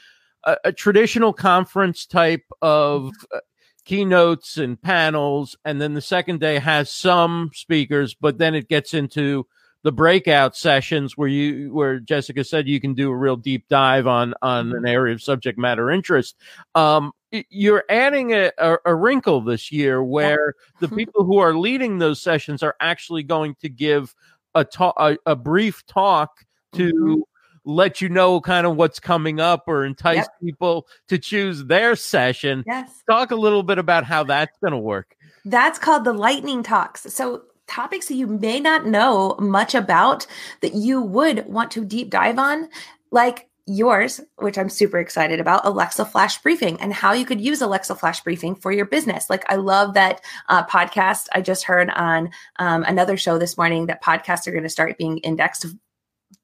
a, 0.46 0.56
a 0.64 0.72
traditional 0.72 1.32
conference 1.32 2.06
type 2.06 2.44
of 2.62 3.02
mm-hmm. 3.02 3.36
uh, 3.36 3.40
keynotes 3.84 4.56
and 4.56 4.80
panels, 4.80 5.56
and 5.64 5.80
then 5.80 5.94
the 5.94 6.00
second 6.00 6.40
day 6.40 6.58
has 6.58 6.90
some 6.90 7.50
speakers, 7.52 8.14
but 8.14 8.38
then 8.38 8.54
it 8.54 8.68
gets 8.68 8.94
into 8.94 9.46
the 9.82 9.92
breakout 9.92 10.56
sessions 10.56 11.16
where 11.16 11.28
you 11.28 11.72
where 11.72 12.00
Jessika 12.00 12.44
said 12.44 12.66
you 12.66 12.80
can 12.80 12.94
do 12.94 13.10
a 13.10 13.16
real 13.16 13.36
deep 13.36 13.68
dive 13.68 14.06
on 14.06 14.34
on 14.42 14.70
an 14.70 14.72
mm-hmm. 14.78 14.86
area 14.86 15.14
of 15.14 15.22
subject 15.22 15.58
matter 15.58 15.90
interest. 15.90 16.36
Um, 16.74 17.12
you're 17.50 17.84
adding 17.88 18.32
a, 18.32 18.50
a, 18.58 18.78
a, 18.86 18.94
wrinkle 18.94 19.42
this 19.42 19.70
year 19.70 20.02
where 20.02 20.54
the 20.80 20.88
people 20.88 21.24
who 21.24 21.38
are 21.38 21.54
leading 21.54 21.98
those 21.98 22.22
sessions 22.22 22.62
are 22.62 22.74
actually 22.80 23.24
going 23.24 23.56
to 23.60 23.68
give 23.68 24.14
a 24.54 24.64
talk, 24.64 24.94
a, 24.98 25.18
a 25.26 25.36
brief 25.36 25.84
talk 25.86 26.44
to 26.72 26.92
mm-hmm 26.92 27.20
let 27.66 28.00
you 28.00 28.08
know 28.08 28.40
kind 28.40 28.66
of 28.66 28.76
what's 28.76 29.00
coming 29.00 29.40
up 29.40 29.64
or 29.66 29.84
entice 29.84 30.16
yep. 30.18 30.28
people 30.42 30.86
to 31.08 31.18
choose 31.18 31.64
their 31.64 31.96
session. 31.96 32.64
Yes. 32.66 33.02
Talk 33.10 33.32
a 33.32 33.36
little 33.36 33.64
bit 33.64 33.78
about 33.78 34.04
how 34.04 34.22
that's 34.24 34.56
going 34.60 34.72
to 34.72 34.78
work. 34.78 35.16
That's 35.44 35.78
called 35.78 36.04
the 36.04 36.12
lightning 36.12 36.62
talks. 36.62 37.12
So 37.12 37.42
topics 37.66 38.08
that 38.08 38.14
you 38.14 38.28
may 38.28 38.60
not 38.60 38.86
know 38.86 39.34
much 39.40 39.74
about 39.74 40.26
that 40.60 40.74
you 40.74 41.02
would 41.02 41.46
want 41.46 41.72
to 41.72 41.84
deep 41.84 42.08
dive 42.08 42.38
on, 42.38 42.68
like 43.10 43.48
yours, 43.66 44.20
which 44.36 44.56
I'm 44.56 44.68
super 44.68 44.98
excited 44.98 45.40
about, 45.40 45.66
Alexa 45.66 46.04
Flash 46.04 46.40
Briefing 46.40 46.80
and 46.80 46.92
how 46.92 47.12
you 47.12 47.26
could 47.26 47.40
use 47.40 47.60
Alexa 47.60 47.96
Flash 47.96 48.22
Briefing 48.22 48.54
for 48.54 48.70
your 48.70 48.86
business. 48.86 49.28
Like, 49.28 49.44
I 49.48 49.56
love 49.56 49.94
that 49.94 50.20
uh, 50.48 50.64
podcast. 50.66 51.26
I 51.32 51.40
just 51.40 51.64
heard 51.64 51.90
on 51.90 52.30
um, 52.60 52.84
another 52.84 53.16
show 53.16 53.38
this 53.38 53.56
morning 53.56 53.86
that 53.86 54.04
podcasts 54.04 54.46
are 54.46 54.52
going 54.52 54.62
to 54.62 54.68
start 54.68 54.98
being 54.98 55.18
indexed 55.18 55.66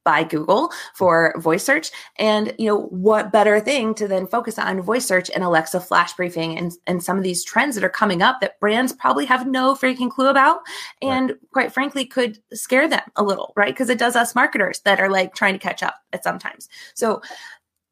by 0.05 0.25
Google 0.25 0.71
for 0.95 1.35
voice 1.39 1.65
search. 1.65 1.91
And, 2.17 2.55
you 2.59 2.67
know, 2.67 2.83
what 2.87 3.33
better 3.33 3.61
thing 3.61 3.95
to 3.95 4.09
then 4.09 4.27
focus 4.27 4.59
on 4.59 4.83
voice 4.83 5.07
search 5.07 5.31
and 5.31 5.45
Alexa 5.45 5.81
flash 5.81 6.13
briefing 6.15 6.57
and, 6.59 6.73
and 6.87 7.03
some 7.03 7.17
of 7.17 7.23
these 7.23 7.45
trends 7.45 7.75
that 7.75 7.85
are 7.85 7.91
coming 7.91 8.23
up 8.23 8.41
that 8.41 8.59
brands 8.61 8.93
probably 8.93 9.27
have 9.27 9.47
no 9.47 9.75
freaking 9.75 10.11
clue 10.11 10.29
about. 10.29 10.61
And 11.01 11.31
right. 11.31 11.39
quite 11.53 11.73
frankly, 11.73 12.05
could 12.05 12.39
scare 12.53 12.89
them 12.89 13.03
a 13.17 13.23
little, 13.23 13.53
right? 13.57 13.75
Because 13.75 13.91
it 13.91 13.99
does 13.99 14.17
us 14.17 14.35
marketers 14.35 14.81
that 14.81 15.01
are 15.01 15.11
like 15.11 15.35
trying 15.35 15.55
to 15.55 15.59
catch 15.59 15.83
up 15.83 15.95
at 16.13 16.25
sometimes. 16.25 16.69
So 16.95 17.23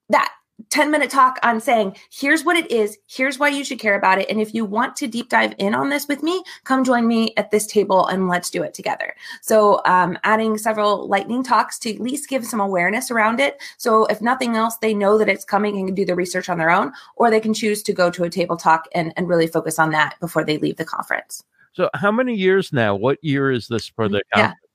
that 0.08 0.32
10 0.68 0.90
minute 0.90 1.10
talk 1.10 1.38
on 1.42 1.60
saying, 1.60 1.96
here's 2.10 2.44
what 2.44 2.56
it 2.56 2.70
is, 2.70 2.98
here's 3.08 3.38
why 3.38 3.48
you 3.48 3.64
should 3.64 3.78
care 3.78 3.94
about 3.94 4.18
it. 4.18 4.28
And 4.28 4.40
if 4.40 4.54
you 4.54 4.64
want 4.64 4.96
to 4.96 5.06
deep 5.06 5.28
dive 5.28 5.54
in 5.58 5.74
on 5.74 5.88
this 5.88 6.06
with 6.08 6.22
me, 6.22 6.42
come 6.64 6.84
join 6.84 7.06
me 7.06 7.32
at 7.36 7.50
this 7.50 7.66
table 7.66 8.06
and 8.06 8.28
let's 8.28 8.50
do 8.50 8.62
it 8.62 8.74
together. 8.74 9.14
So, 9.42 9.80
um, 9.84 10.18
adding 10.24 10.58
several 10.58 11.08
lightning 11.08 11.42
talks 11.42 11.78
to 11.80 11.94
at 11.94 12.00
least 12.00 12.28
give 12.28 12.44
some 12.44 12.60
awareness 12.60 13.10
around 13.10 13.40
it. 13.40 13.62
So, 13.78 14.06
if 14.06 14.20
nothing 14.20 14.56
else, 14.56 14.76
they 14.76 14.94
know 14.94 15.18
that 15.18 15.28
it's 15.28 15.44
coming 15.44 15.78
and 15.78 15.88
can 15.88 15.94
do 15.94 16.04
the 16.04 16.14
research 16.14 16.48
on 16.48 16.58
their 16.58 16.70
own, 16.70 16.92
or 17.16 17.30
they 17.30 17.40
can 17.40 17.54
choose 17.54 17.82
to 17.84 17.92
go 17.92 18.10
to 18.10 18.24
a 18.24 18.30
table 18.30 18.56
talk 18.56 18.86
and, 18.94 19.12
and 19.16 19.28
really 19.28 19.46
focus 19.46 19.78
on 19.78 19.90
that 19.90 20.16
before 20.20 20.44
they 20.44 20.58
leave 20.58 20.76
the 20.76 20.84
conference. 20.84 21.42
So, 21.72 21.88
how 21.94 22.10
many 22.10 22.34
years 22.34 22.72
now? 22.72 22.94
What 22.94 23.18
year 23.22 23.50
is 23.50 23.68
this 23.68 23.88
for 23.88 24.08
the 24.08 24.22
conference? 24.32 24.58
Yeah. 24.60 24.69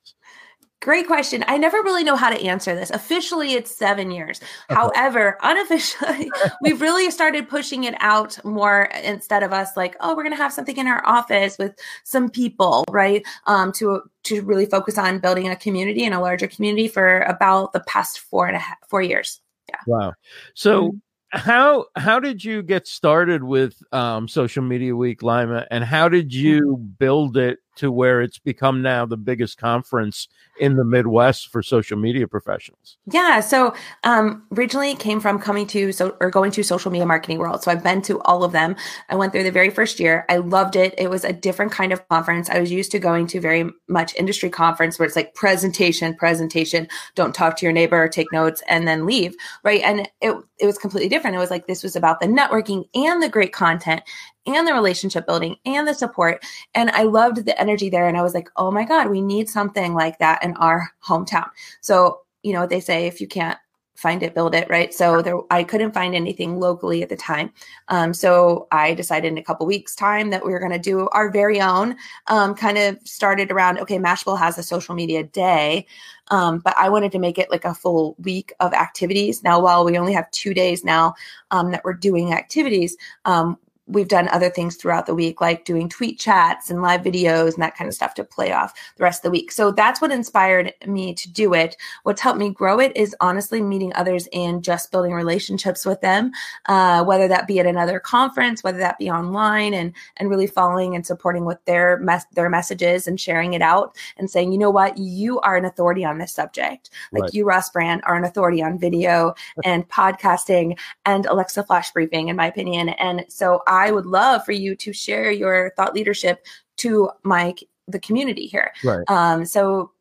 Great 0.82 1.06
question. 1.06 1.42
I 1.48 1.56
never 1.56 1.78
really 1.78 2.04
know 2.04 2.16
how 2.16 2.28
to 2.28 2.40
answer 2.40 2.74
this. 2.74 2.90
Officially, 2.90 3.54
it's 3.54 3.74
seven 3.74 4.10
years. 4.10 4.40
Okay. 4.70 4.78
However, 4.78 5.38
unofficially, 5.42 6.30
we've 6.62 6.80
really 6.80 7.10
started 7.10 7.48
pushing 7.48 7.84
it 7.84 7.94
out 7.98 8.42
more 8.44 8.84
instead 9.02 9.42
of 9.42 9.52
us 9.52 9.74
like, 9.76 9.96
oh, 10.00 10.14
we're 10.14 10.22
going 10.22 10.36
to 10.36 10.42
have 10.42 10.52
something 10.52 10.76
in 10.76 10.86
our 10.86 11.04
office 11.06 11.56
with 11.58 11.74
some 12.04 12.28
people, 12.28 12.84
right? 12.90 13.24
Um, 13.46 13.72
to 13.72 14.02
to 14.24 14.42
really 14.42 14.66
focus 14.66 14.98
on 14.98 15.18
building 15.18 15.48
a 15.48 15.56
community 15.56 16.04
and 16.04 16.14
a 16.14 16.20
larger 16.20 16.46
community 16.46 16.88
for 16.88 17.20
about 17.20 17.72
the 17.72 17.80
past 17.80 18.20
four 18.20 18.46
and 18.46 18.56
a 18.56 18.60
half 18.60 18.76
four 18.88 19.02
years. 19.02 19.40
Yeah. 19.68 19.76
Wow. 19.86 20.12
So. 20.54 20.88
Mm-hmm 20.88 20.96
how 21.32 21.86
how 21.96 22.20
did 22.20 22.42
you 22.42 22.62
get 22.62 22.86
started 22.86 23.42
with 23.42 23.82
um, 23.92 24.28
social 24.28 24.62
media 24.62 24.94
week 24.94 25.22
lima 25.22 25.66
and 25.70 25.84
how 25.84 26.08
did 26.08 26.32
you 26.32 26.76
build 26.76 27.36
it 27.36 27.58
to 27.76 27.92
where 27.92 28.20
it's 28.22 28.38
become 28.38 28.82
now 28.82 29.06
the 29.06 29.16
biggest 29.16 29.58
conference 29.58 30.28
in 30.58 30.76
the 30.76 30.84
midwest 30.84 31.48
for 31.50 31.62
social 31.62 31.98
media 31.98 32.26
professionals. 32.26 32.96
Yeah 33.10 33.40
so 33.40 33.74
um 34.04 34.42
originally 34.56 34.94
came 34.94 35.20
from 35.20 35.38
coming 35.38 35.66
to 35.68 35.92
so 35.92 36.16
or 36.20 36.30
going 36.30 36.50
to 36.52 36.62
social 36.62 36.90
media 36.90 37.06
marketing 37.06 37.38
world 37.38 37.62
so 37.62 37.70
i've 37.70 37.82
been 37.82 38.02
to 38.02 38.20
all 38.22 38.42
of 38.44 38.52
them. 38.52 38.76
I 39.08 39.16
went 39.16 39.32
through 39.32 39.44
the 39.44 39.50
very 39.50 39.70
first 39.70 40.00
year. 40.00 40.24
I 40.28 40.38
loved 40.38 40.76
it. 40.76 40.94
It 40.98 41.10
was 41.10 41.24
a 41.24 41.32
different 41.32 41.72
kind 41.72 41.92
of 41.92 42.06
conference. 42.08 42.50
I 42.50 42.58
was 42.58 42.72
used 42.72 42.90
to 42.92 42.98
going 42.98 43.26
to 43.28 43.40
very 43.40 43.70
much 43.88 44.14
industry 44.16 44.50
conference 44.50 44.98
where 44.98 45.06
it's 45.06 45.16
like 45.16 45.34
presentation 45.34 46.14
presentation. 46.14 46.88
Don't 47.14 47.34
talk 47.34 47.56
to 47.58 47.66
your 47.66 47.72
neighbor 47.72 48.08
take 48.08 48.32
notes 48.32 48.62
and 48.68 48.88
then 48.88 49.06
leave. 49.06 49.34
Right? 49.62 49.82
And 49.82 50.08
it 50.20 50.36
it 50.58 50.66
was 50.66 50.78
completely 50.78 51.08
different. 51.08 51.36
It 51.36 51.40
was 51.40 51.50
like 51.50 51.66
this 51.66 51.82
was 51.82 51.96
about 51.96 52.20
the 52.20 52.26
networking 52.26 52.84
and 52.94 53.22
the 53.22 53.28
great 53.28 53.52
content 53.52 54.02
and 54.46 54.66
the 54.66 54.74
relationship 54.74 55.26
building 55.26 55.56
and 55.64 55.86
the 55.86 55.94
support. 55.94 56.44
And 56.74 56.90
I 56.90 57.02
loved 57.02 57.44
the 57.44 57.60
energy 57.60 57.88
there. 57.90 58.08
And 58.08 58.16
I 58.16 58.22
was 58.22 58.34
like, 58.34 58.48
oh 58.56 58.70
my 58.70 58.84
God, 58.84 59.10
we 59.10 59.20
need 59.20 59.48
something 59.48 59.94
like 59.94 60.18
that 60.18 60.42
in 60.42 60.54
our 60.56 60.90
hometown. 61.04 61.48
So, 61.80 62.20
you 62.42 62.52
know, 62.52 62.66
they 62.66 62.80
say 62.80 63.06
if 63.06 63.20
you 63.20 63.26
can't 63.26 63.58
find 63.96 64.22
it, 64.22 64.34
build 64.34 64.54
it, 64.54 64.68
right? 64.68 64.92
So 64.92 65.22
there, 65.22 65.38
I 65.50 65.64
couldn't 65.64 65.92
find 65.92 66.14
anything 66.14 66.60
locally 66.60 67.02
at 67.02 67.08
the 67.08 67.16
time. 67.16 67.52
Um, 67.88 68.12
so 68.12 68.68
I 68.70 68.94
decided 68.94 69.32
in 69.32 69.38
a 69.38 69.42
couple 69.42 69.66
weeks 69.66 69.94
time 69.94 70.30
that 70.30 70.44
we 70.44 70.52
were 70.52 70.58
going 70.58 70.72
to 70.72 70.78
do 70.78 71.08
our 71.08 71.30
very 71.30 71.60
own, 71.60 71.96
um, 72.26 72.54
kind 72.54 72.78
of 72.78 72.98
started 73.04 73.50
around, 73.50 73.78
okay, 73.78 73.98
Mashable 73.98 74.38
has 74.38 74.58
a 74.58 74.62
social 74.62 74.94
media 74.94 75.22
day. 75.24 75.86
Um, 76.28 76.58
but 76.58 76.76
I 76.76 76.88
wanted 76.88 77.12
to 77.12 77.18
make 77.18 77.38
it 77.38 77.50
like 77.50 77.64
a 77.64 77.74
full 77.74 78.16
week 78.18 78.52
of 78.60 78.74
activities. 78.74 79.42
Now, 79.42 79.60
while 79.60 79.84
we 79.84 79.96
only 79.96 80.12
have 80.12 80.30
two 80.30 80.52
days 80.52 80.84
now 80.84 81.14
um, 81.50 81.70
that 81.70 81.84
we're 81.84 81.94
doing 81.94 82.32
activities, 82.32 82.96
um, 83.24 83.58
we've 83.86 84.08
done 84.08 84.28
other 84.28 84.50
things 84.50 84.76
throughout 84.76 85.06
the 85.06 85.14
week, 85.14 85.40
like 85.40 85.64
doing 85.64 85.88
tweet 85.88 86.18
chats 86.18 86.70
and 86.70 86.82
live 86.82 87.02
videos 87.02 87.54
and 87.54 87.62
that 87.62 87.76
kind 87.76 87.88
of 87.88 87.94
stuff 87.94 88.14
to 88.14 88.24
play 88.24 88.52
off 88.52 88.74
the 88.96 89.04
rest 89.04 89.20
of 89.20 89.22
the 89.24 89.30
week. 89.30 89.52
So 89.52 89.70
that's 89.70 90.00
what 90.00 90.10
inspired 90.10 90.72
me 90.86 91.14
to 91.14 91.30
do 91.30 91.54
it. 91.54 91.76
What's 92.02 92.20
helped 92.20 92.38
me 92.38 92.50
grow 92.50 92.80
it 92.80 92.96
is 92.96 93.14
honestly 93.20 93.60
meeting 93.60 93.92
others 93.94 94.28
and 94.32 94.62
just 94.62 94.90
building 94.90 95.12
relationships 95.12 95.86
with 95.86 96.00
them, 96.00 96.32
uh, 96.66 97.04
whether 97.04 97.28
that 97.28 97.46
be 97.46 97.60
at 97.60 97.66
another 97.66 98.00
conference, 98.00 98.64
whether 98.64 98.78
that 98.78 98.98
be 98.98 99.10
online, 99.10 99.74
and 99.74 99.92
and 100.16 100.30
really 100.30 100.46
following 100.46 100.94
and 100.94 101.06
supporting 101.06 101.44
with 101.44 101.64
their 101.64 101.98
mes- 101.98 102.26
their 102.32 102.50
messages 102.50 103.06
and 103.06 103.20
sharing 103.20 103.54
it 103.54 103.62
out 103.62 103.96
and 104.16 104.30
saying, 104.30 104.52
you 104.52 104.58
know 104.58 104.70
what, 104.70 104.98
you 104.98 105.38
are 105.40 105.56
an 105.56 105.64
authority 105.64 106.04
on 106.04 106.18
this 106.18 106.32
subject. 106.32 106.90
Like 107.12 107.22
right. 107.22 107.34
you, 107.34 107.44
Ross 107.44 107.70
Brand, 107.70 108.02
are 108.04 108.16
an 108.16 108.24
authority 108.24 108.62
on 108.62 108.78
video 108.78 109.34
and 109.64 109.88
podcasting 109.88 110.78
and 111.04 111.26
Alexa 111.26 111.62
Flash 111.64 111.92
briefing, 111.92 112.28
in 112.28 112.36
my 112.36 112.46
opinion. 112.46 112.88
And 112.90 113.24
so 113.28 113.62
I 113.66 113.75
I 113.76 113.90
would 113.90 114.06
love 114.06 114.44
for 114.44 114.52
you 114.52 114.74
to 114.76 114.92
share 114.92 115.30
your 115.30 115.72
thought 115.76 115.94
leadership 115.94 116.44
to 116.78 117.10
my 117.22 117.54
the 117.88 118.00
community 118.00 118.46
here. 118.46 118.72
Right. 118.82 119.04
Um, 119.08 119.44
so 119.44 119.92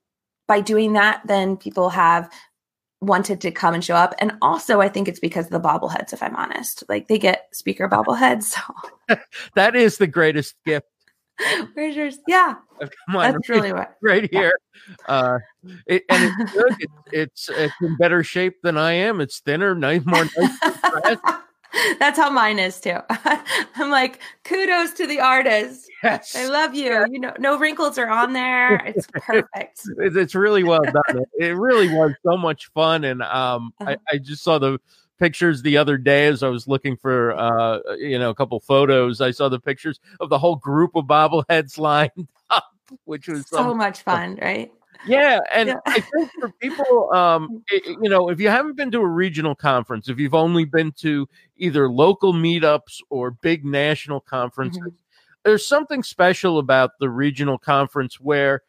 by 0.47 0.61
doing 0.61 0.93
that, 0.93 1.21
then 1.25 1.57
people 1.57 1.89
have 1.89 2.29
wanted 3.01 3.41
to 3.41 3.51
come 3.51 3.73
and 3.73 3.83
show 3.83 3.95
up. 3.95 4.15
And 4.19 4.33
also, 4.41 4.81
I 4.81 4.89
think 4.89 5.07
it's 5.07 5.19
because 5.19 5.45
of 5.45 5.51
the 5.51 5.59
bobbleheads, 5.59 6.13
if 6.13 6.23
I'm 6.23 6.35
honest. 6.35 6.83
Like 6.89 7.07
they 7.07 7.19
get 7.19 7.47
speaker 7.53 7.87
bobbleheads. 7.91 8.43
So 8.43 9.17
that 9.55 9.75
is 9.75 9.97
the 9.97 10.07
greatest 10.07 10.55
gift. 10.65 10.87
Where's 11.73 11.97
yours? 11.97 12.19
Yeah. 12.27 12.55
Oh, 12.81 12.87
come 13.05 13.15
on. 13.17 13.33
That's 13.33 13.49
really 13.49 13.73
what. 13.73 13.95
Right 14.01 14.29
here. 14.31 14.53
Yeah. 14.87 15.13
Uh, 15.13 15.39
it, 15.85 16.03
and 16.09 16.31
it's 16.39 16.53
good. 16.53 16.73
It, 16.79 16.89
it's, 17.11 17.49
it's 17.49 17.73
in 17.81 17.97
better 17.97 18.23
shape 18.23 18.55
than 18.63 18.77
I 18.77 18.93
am. 18.93 19.19
It's 19.19 19.39
thinner, 19.39 19.75
nice, 19.75 20.05
more 20.05 20.25
nice. 20.37 21.17
That's 21.99 22.17
how 22.17 22.29
mine 22.29 22.59
is 22.59 22.79
too. 22.79 22.97
I'm 23.75 23.89
like, 23.89 24.19
kudos 24.43 24.93
to 24.93 25.07
the 25.07 25.19
artist. 25.19 25.89
Yes. 26.03 26.35
I 26.35 26.47
love 26.47 26.75
you. 26.75 27.05
You 27.11 27.19
know, 27.19 27.33
no 27.39 27.57
wrinkles 27.57 27.97
are 27.97 28.09
on 28.09 28.33
there. 28.33 28.75
It's 28.85 29.07
perfect. 29.13 29.81
it's 29.97 30.35
really 30.35 30.63
well 30.63 30.83
done. 30.83 31.25
It 31.39 31.55
really 31.55 31.89
was 31.89 32.13
so 32.23 32.37
much 32.37 32.67
fun. 32.73 33.03
And 33.03 33.21
um, 33.23 33.73
uh-huh. 33.79 33.95
I, 34.11 34.15
I 34.15 34.17
just 34.17 34.43
saw 34.43 34.59
the 34.59 34.79
pictures 35.19 35.61
the 35.61 35.77
other 35.77 35.97
day 35.97 36.27
as 36.27 36.43
I 36.43 36.49
was 36.49 36.67
looking 36.67 36.97
for 36.97 37.33
uh, 37.33 37.79
you 37.97 38.19
know, 38.19 38.29
a 38.29 38.35
couple 38.35 38.59
photos. 38.59 39.21
I 39.21 39.31
saw 39.31 39.49
the 39.49 39.59
pictures 39.59 39.99
of 40.19 40.29
the 40.29 40.39
whole 40.39 40.57
group 40.57 40.95
of 40.95 41.05
bobbleheads 41.05 41.77
lined 41.77 42.27
up, 42.49 42.73
which 43.05 43.27
was 43.27 43.47
so 43.47 43.73
much 43.73 44.01
fun, 44.01 44.37
right? 44.41 44.71
Yeah, 45.07 45.39
and 45.51 45.69
yeah. 45.69 45.75
I 45.85 45.99
think 45.99 46.31
for 46.39 46.49
people, 46.59 47.13
um, 47.13 47.63
it, 47.69 47.97
you 48.01 48.09
know, 48.09 48.29
if 48.29 48.39
you 48.39 48.49
haven't 48.49 48.75
been 48.75 48.91
to 48.91 48.99
a 48.99 49.07
regional 49.07 49.55
conference, 49.55 50.09
if 50.09 50.19
you've 50.19 50.35
only 50.35 50.65
been 50.65 50.91
to 50.99 51.27
either 51.57 51.89
local 51.89 52.33
meetups 52.33 53.01
or 53.09 53.31
big 53.31 53.65
national 53.65 54.19
conferences, 54.19 54.81
mm-hmm. 54.81 54.95
there's 55.43 55.67
something 55.67 56.03
special 56.03 56.59
about 56.59 56.91
the 56.99 57.09
regional 57.09 57.57
conference 57.57 58.19
where 58.19 58.61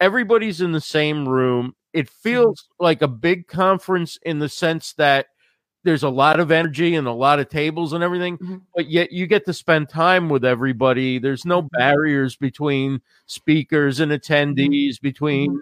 everybody's 0.00 0.60
in 0.60 0.72
the 0.72 0.80
same 0.80 1.28
room. 1.28 1.74
It 1.92 2.06
mm-hmm. 2.06 2.28
feels 2.28 2.62
mm-hmm. 2.62 2.84
like 2.84 3.02
a 3.02 3.08
big 3.08 3.48
conference 3.48 4.18
in 4.22 4.38
the 4.38 4.48
sense 4.48 4.94
that 4.94 5.26
there's 5.84 6.02
a 6.02 6.08
lot 6.08 6.40
of 6.40 6.50
energy 6.50 6.94
and 6.94 7.06
a 7.06 7.12
lot 7.12 7.38
of 7.38 7.50
tables 7.50 7.92
and 7.92 8.02
everything, 8.02 8.38
mm-hmm. 8.38 8.56
but 8.74 8.88
yet 8.88 9.12
you 9.12 9.26
get 9.26 9.44
to 9.44 9.52
spend 9.52 9.88
time 9.88 10.30
with 10.30 10.44
everybody. 10.44 11.18
There's 11.18 11.44
no 11.44 11.62
mm-hmm. 11.62 11.76
barriers 11.76 12.36
between 12.36 13.02
speakers 13.26 14.00
and 14.00 14.10
mm-hmm. 14.10 14.32
attendees, 14.32 15.00
between 15.00 15.60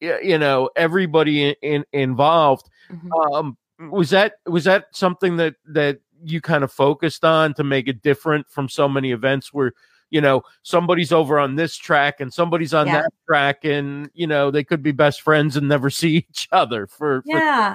you 0.00 0.38
know 0.38 0.70
everybody 0.76 1.44
in, 1.44 1.54
in 1.62 1.84
involved. 1.92 2.68
Mm-hmm. 2.90 3.12
Um, 3.12 3.56
was 3.90 4.10
that 4.10 4.34
was 4.46 4.64
that 4.64 4.86
something 4.92 5.36
that 5.36 5.56
that 5.66 6.00
you 6.22 6.40
kind 6.40 6.64
of 6.64 6.72
focused 6.72 7.24
on 7.24 7.54
to 7.54 7.64
make 7.64 7.88
it 7.88 8.02
different 8.02 8.48
from 8.48 8.68
so 8.68 8.88
many 8.88 9.12
events 9.12 9.52
where 9.52 9.72
you 10.10 10.20
know 10.20 10.42
somebody's 10.62 11.12
over 11.12 11.38
on 11.38 11.56
this 11.56 11.76
track 11.76 12.20
and 12.20 12.32
somebody's 12.32 12.72
on 12.72 12.86
yeah. 12.86 13.02
that 13.02 13.12
track 13.26 13.64
and 13.64 14.10
you 14.14 14.26
know 14.26 14.50
they 14.50 14.62
could 14.62 14.82
be 14.82 14.92
best 14.92 15.22
friends 15.22 15.56
and 15.56 15.68
never 15.68 15.90
see 16.00 16.16
each 16.16 16.48
other 16.52 16.86
for 16.86 17.22
yeah 17.26 17.74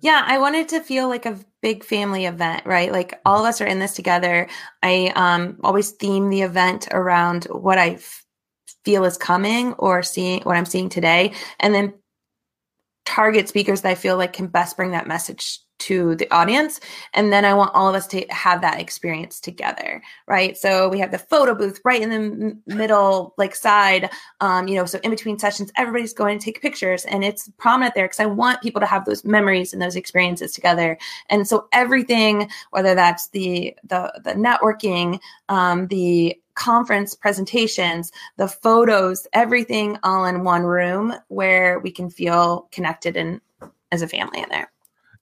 yeah 0.00 0.24
i 0.26 0.36
wanted 0.38 0.68
to 0.68 0.80
feel 0.80 1.08
like 1.08 1.26
a 1.26 1.38
big 1.62 1.84
family 1.84 2.26
event 2.26 2.64
right 2.66 2.92
like 2.92 3.20
all 3.24 3.40
of 3.40 3.46
us 3.46 3.60
are 3.60 3.66
in 3.66 3.78
this 3.78 3.94
together 3.94 4.48
i 4.82 5.12
um 5.14 5.56
always 5.62 5.92
theme 5.92 6.28
the 6.28 6.42
event 6.42 6.88
around 6.90 7.44
what 7.44 7.78
i 7.78 7.96
feel 8.86 9.04
is 9.04 9.18
coming 9.18 9.72
or 9.74 10.04
seeing 10.04 10.42
what 10.42 10.56
I'm 10.56 10.64
seeing 10.64 10.88
today, 10.88 11.32
and 11.58 11.74
then 11.74 11.92
target 13.04 13.48
speakers 13.48 13.80
that 13.80 13.90
I 13.90 13.94
feel 13.96 14.16
like 14.16 14.32
can 14.32 14.46
best 14.46 14.76
bring 14.76 14.92
that 14.92 15.08
message 15.08 15.58
to 15.78 16.14
the 16.14 16.30
audience. 16.30 16.80
And 17.12 17.32
then 17.32 17.44
I 17.44 17.52
want 17.54 17.74
all 17.74 17.88
of 17.88 17.94
us 17.94 18.06
to 18.08 18.24
have 18.30 18.62
that 18.62 18.80
experience 18.80 19.40
together, 19.40 20.02
right? 20.26 20.56
So 20.56 20.88
we 20.88 21.00
have 21.00 21.10
the 21.10 21.18
photo 21.18 21.54
booth 21.54 21.80
right 21.84 22.00
in 22.00 22.10
the 22.10 22.16
m- 22.16 22.62
middle, 22.66 23.34
like 23.36 23.54
side, 23.54 24.08
um, 24.40 24.68
you 24.68 24.76
know, 24.76 24.86
so 24.86 24.98
in 25.02 25.10
between 25.10 25.38
sessions, 25.38 25.70
everybody's 25.76 26.14
going 26.14 26.38
to 26.38 26.44
take 26.44 26.62
pictures 26.62 27.04
and 27.04 27.24
it's 27.24 27.50
prominent 27.58 27.94
there 27.94 28.06
because 28.06 28.20
I 28.20 28.26
want 28.26 28.62
people 28.62 28.80
to 28.80 28.86
have 28.86 29.04
those 29.04 29.24
memories 29.24 29.72
and 29.72 29.82
those 29.82 29.96
experiences 29.96 30.52
together. 30.52 30.96
And 31.28 31.46
so 31.46 31.68
everything, 31.72 32.48
whether 32.70 32.94
that's 32.94 33.28
the, 33.28 33.76
the, 33.84 34.12
the 34.24 34.32
networking, 34.32 35.20
um, 35.48 35.88
the 35.88 36.40
conference 36.56 37.14
presentations, 37.14 38.10
the 38.36 38.48
photos, 38.48 39.26
everything 39.32 39.98
all 40.02 40.24
in 40.24 40.42
one 40.42 40.62
room 40.62 41.14
where 41.28 41.78
we 41.78 41.92
can 41.92 42.10
feel 42.10 42.68
connected 42.72 43.16
and 43.16 43.40
as 43.92 44.02
a 44.02 44.08
family 44.08 44.42
in 44.42 44.48
there. 44.48 44.72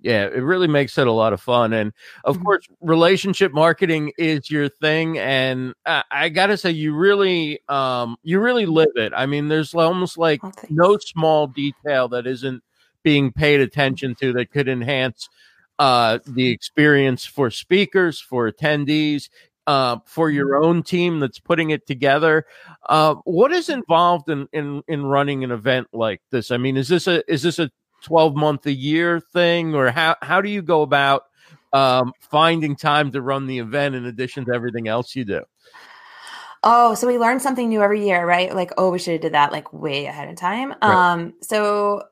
Yeah, 0.00 0.24
it 0.24 0.42
really 0.42 0.68
makes 0.68 0.98
it 0.98 1.06
a 1.06 1.12
lot 1.12 1.32
of 1.32 1.40
fun. 1.40 1.72
And 1.72 1.92
of 2.24 2.36
mm-hmm. 2.36 2.44
course, 2.44 2.68
relationship 2.82 3.52
marketing 3.52 4.12
is 4.18 4.50
your 4.50 4.68
thing. 4.68 5.18
And 5.18 5.72
I, 5.86 6.04
I, 6.10 6.28
gotta 6.28 6.58
say, 6.58 6.72
you 6.72 6.94
really, 6.94 7.60
um, 7.70 8.16
you 8.22 8.38
really 8.38 8.66
live 8.66 8.92
it. 8.96 9.14
I 9.16 9.24
mean, 9.24 9.48
there's 9.48 9.74
almost 9.74 10.18
like 10.18 10.40
oh, 10.44 10.52
no 10.68 10.98
small 10.98 11.46
detail 11.46 12.08
that 12.08 12.26
isn't 12.26 12.62
being 13.02 13.32
paid 13.32 13.60
attention 13.60 14.14
to 14.16 14.34
that 14.34 14.50
could 14.50 14.68
enhance 14.68 15.30
uh, 15.78 16.18
the 16.26 16.50
experience 16.50 17.24
for 17.24 17.50
speakers, 17.50 18.20
for 18.20 18.50
attendees 18.50 19.30
uh, 19.66 19.98
for 20.04 20.30
your 20.30 20.50
mm-hmm. 20.50 20.64
own 20.64 20.82
team 20.82 21.20
that's 21.20 21.38
putting 21.38 21.70
it 21.70 21.86
together. 21.86 22.46
Uh, 22.88 23.14
what 23.24 23.52
is 23.52 23.68
involved 23.68 24.28
in, 24.28 24.48
in 24.52 24.82
in 24.88 25.04
running 25.04 25.44
an 25.44 25.50
event 25.50 25.88
like 25.92 26.20
this? 26.30 26.50
I 26.50 26.56
mean, 26.56 26.76
is 26.76 26.88
this 26.88 27.06
a 27.06 27.22
is 27.32 27.42
this 27.42 27.58
a 27.58 27.70
twelve 28.02 28.34
month 28.34 28.66
a 28.66 28.72
year 28.72 29.20
thing, 29.20 29.74
or 29.74 29.90
how 29.90 30.16
how 30.22 30.40
do 30.40 30.48
you 30.50 30.62
go 30.62 30.82
about 30.82 31.24
um, 31.72 32.12
finding 32.20 32.76
time 32.76 33.10
to 33.12 33.22
run 33.22 33.46
the 33.46 33.58
event 33.58 33.94
in 33.94 34.04
addition 34.06 34.44
to 34.46 34.52
everything 34.52 34.88
else 34.88 35.16
you 35.16 35.24
do? 35.24 35.42
Oh, 36.66 36.94
so 36.94 37.06
we 37.06 37.18
learn 37.18 37.40
something 37.40 37.68
new 37.68 37.82
every 37.82 38.06
year, 38.06 38.24
right? 38.24 38.54
Like, 38.54 38.72
oh, 38.78 38.90
we 38.90 38.98
should 38.98 39.12
have 39.12 39.20
did 39.20 39.34
that 39.34 39.52
like 39.52 39.70
way 39.72 40.06
ahead 40.06 40.30
of 40.30 40.36
time. 40.36 40.70
Right. 40.70 41.12
Um, 41.12 41.34
so 41.42 42.04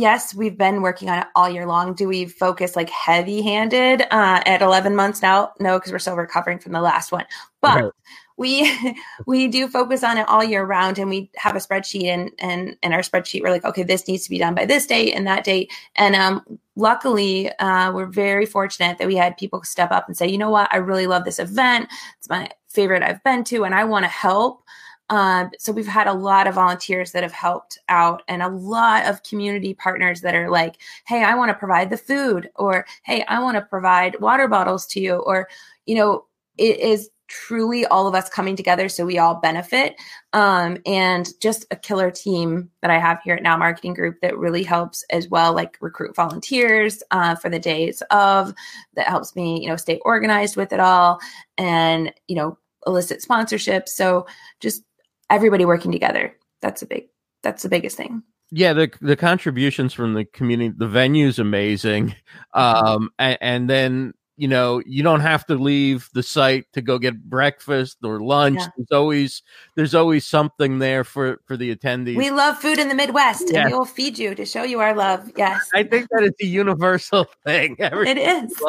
yes, 0.00 0.34
we've 0.34 0.56
been 0.56 0.82
working 0.82 1.08
on 1.08 1.20
it 1.20 1.26
all 1.34 1.48
year 1.48 1.66
long. 1.66 1.94
Do 1.94 2.08
we 2.08 2.26
focus 2.26 2.76
like 2.76 2.90
heavy 2.90 3.42
handed 3.42 4.02
uh, 4.02 4.42
at 4.46 4.62
11 4.62 4.94
months 4.96 5.22
now? 5.22 5.52
No, 5.60 5.78
because 5.78 5.92
we're 5.92 5.98
still 5.98 6.16
recovering 6.16 6.58
from 6.58 6.72
the 6.72 6.80
last 6.80 7.12
one. 7.12 7.24
But 7.60 7.84
right. 7.84 7.92
we 8.36 8.96
we 9.26 9.48
do 9.48 9.68
focus 9.68 10.04
on 10.04 10.18
it 10.18 10.28
all 10.28 10.44
year 10.44 10.64
round 10.64 10.98
and 10.98 11.08
we 11.08 11.30
have 11.36 11.56
a 11.56 11.58
spreadsheet 11.58 12.04
and 12.04 12.30
and 12.38 12.76
and 12.82 12.92
our 12.92 13.00
spreadsheet 13.00 13.42
we're 13.42 13.50
like 13.50 13.64
okay 13.64 13.82
this 13.82 14.06
needs 14.08 14.24
to 14.24 14.30
be 14.30 14.38
done 14.38 14.54
by 14.54 14.64
this 14.66 14.86
date 14.86 15.12
and 15.12 15.26
that 15.26 15.44
date 15.44 15.72
and 15.96 16.14
um 16.14 16.42
luckily 16.76 17.50
uh, 17.58 17.92
we're 17.92 18.06
very 18.06 18.44
fortunate 18.44 18.98
that 18.98 19.06
we 19.06 19.14
had 19.14 19.36
people 19.36 19.62
step 19.62 19.92
up 19.92 20.06
and 20.08 20.16
say 20.16 20.26
you 20.26 20.36
know 20.36 20.50
what 20.50 20.68
i 20.72 20.76
really 20.76 21.06
love 21.06 21.24
this 21.24 21.38
event 21.38 21.88
it's 22.18 22.28
my 22.28 22.48
favorite 22.68 23.02
i've 23.02 23.22
been 23.22 23.44
to 23.44 23.64
and 23.64 23.74
i 23.74 23.84
want 23.84 24.04
to 24.04 24.10
help 24.10 24.64
um, 25.14 25.50
so 25.58 25.70
we've 25.72 25.86
had 25.86 26.08
a 26.08 26.12
lot 26.12 26.46
of 26.48 26.54
volunteers 26.54 27.12
that 27.12 27.22
have 27.22 27.32
helped 27.32 27.78
out 27.88 28.22
and 28.26 28.42
a 28.42 28.48
lot 28.48 29.06
of 29.06 29.22
community 29.22 29.72
partners 29.74 30.22
that 30.22 30.34
are 30.34 30.50
like, 30.50 30.76
hey, 31.06 31.22
I 31.22 31.36
want 31.36 31.50
to 31.50 31.54
provide 31.54 31.90
the 31.90 31.96
food, 31.96 32.50
or 32.56 32.84
hey, 33.04 33.24
I 33.28 33.38
want 33.38 33.56
to 33.56 33.62
provide 33.62 34.20
water 34.20 34.48
bottles 34.48 34.86
to 34.88 35.00
you, 35.00 35.14
or, 35.14 35.48
you 35.86 35.94
know, 35.94 36.24
it 36.58 36.80
is 36.80 37.10
truly 37.26 37.86
all 37.86 38.06
of 38.06 38.14
us 38.14 38.28
coming 38.28 38.56
together 38.56 38.88
so 38.88 39.06
we 39.06 39.18
all 39.18 39.36
benefit. 39.36 39.94
Um, 40.32 40.78
and 40.84 41.28
just 41.40 41.64
a 41.70 41.76
killer 41.76 42.10
team 42.10 42.70
that 42.82 42.90
I 42.90 42.98
have 42.98 43.20
here 43.22 43.36
at 43.36 43.42
Now 43.42 43.56
Marketing 43.56 43.94
Group 43.94 44.20
that 44.20 44.36
really 44.36 44.62
helps 44.62 45.04
as 45.10 45.28
well, 45.28 45.54
like 45.54 45.78
recruit 45.80 46.14
volunteers 46.16 47.02
uh, 47.12 47.34
for 47.36 47.48
the 47.48 47.58
days 47.58 48.02
of 48.10 48.52
that 48.94 49.08
helps 49.08 49.34
me, 49.36 49.62
you 49.62 49.68
know, 49.68 49.76
stay 49.76 50.00
organized 50.04 50.56
with 50.56 50.72
it 50.72 50.80
all 50.80 51.18
and, 51.56 52.12
you 52.28 52.36
know, 52.36 52.58
elicit 52.86 53.22
sponsorships. 53.22 53.88
So 53.88 54.26
just 54.60 54.82
everybody 55.30 55.64
working 55.64 55.92
together. 55.92 56.36
That's 56.60 56.82
a 56.82 56.86
big, 56.86 57.08
that's 57.42 57.62
the 57.62 57.68
biggest 57.68 57.96
thing. 57.96 58.22
Yeah, 58.50 58.72
the 58.72 58.92
the 59.00 59.16
contributions 59.16 59.92
from 59.92 60.14
the 60.14 60.24
community, 60.24 60.74
the 60.76 60.86
venue's 60.86 61.38
amazing, 61.38 62.14
um, 62.52 63.10
and, 63.18 63.38
and 63.40 63.70
then 63.70 64.14
you 64.36 64.48
know 64.48 64.82
you 64.86 65.02
don't 65.02 65.20
have 65.20 65.46
to 65.46 65.54
leave 65.54 66.08
the 66.12 66.22
site 66.22 66.66
to 66.72 66.82
go 66.82 66.98
get 66.98 67.22
breakfast 67.24 67.98
or 68.04 68.20
lunch. 68.20 68.60
Yeah. 68.60 68.66
there's 68.76 68.92
always 68.92 69.42
there's 69.76 69.94
always 69.94 70.26
something 70.26 70.78
there 70.78 71.04
for 71.04 71.40
for 71.46 71.56
the 71.56 71.74
attendees. 71.74 72.16
We 72.16 72.30
love 72.30 72.58
food 72.58 72.78
in 72.78 72.88
the 72.88 72.94
midwest 72.94 73.50
and 73.50 73.70
we 73.70 73.76
will 73.76 73.84
feed 73.84 74.18
you 74.18 74.34
to 74.34 74.44
show 74.44 74.62
you 74.62 74.80
our 74.80 74.94
love. 74.94 75.30
Yes. 75.36 75.68
I 75.74 75.82
think 75.84 76.08
that 76.10 76.24
is 76.24 76.32
a 76.40 76.46
universal 76.46 77.26
thing. 77.44 77.76
Everybody 77.78 78.20
it 78.20 78.44
is 78.44 78.62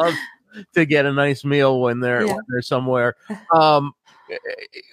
to 0.74 0.86
get 0.86 1.04
a 1.04 1.12
nice 1.12 1.44
meal 1.44 1.80
when 1.80 2.00
they're 2.00 2.24
yeah. 2.24 2.34
when 2.34 2.44
they're 2.48 2.62
somewhere. 2.62 3.14
Um 3.54 3.92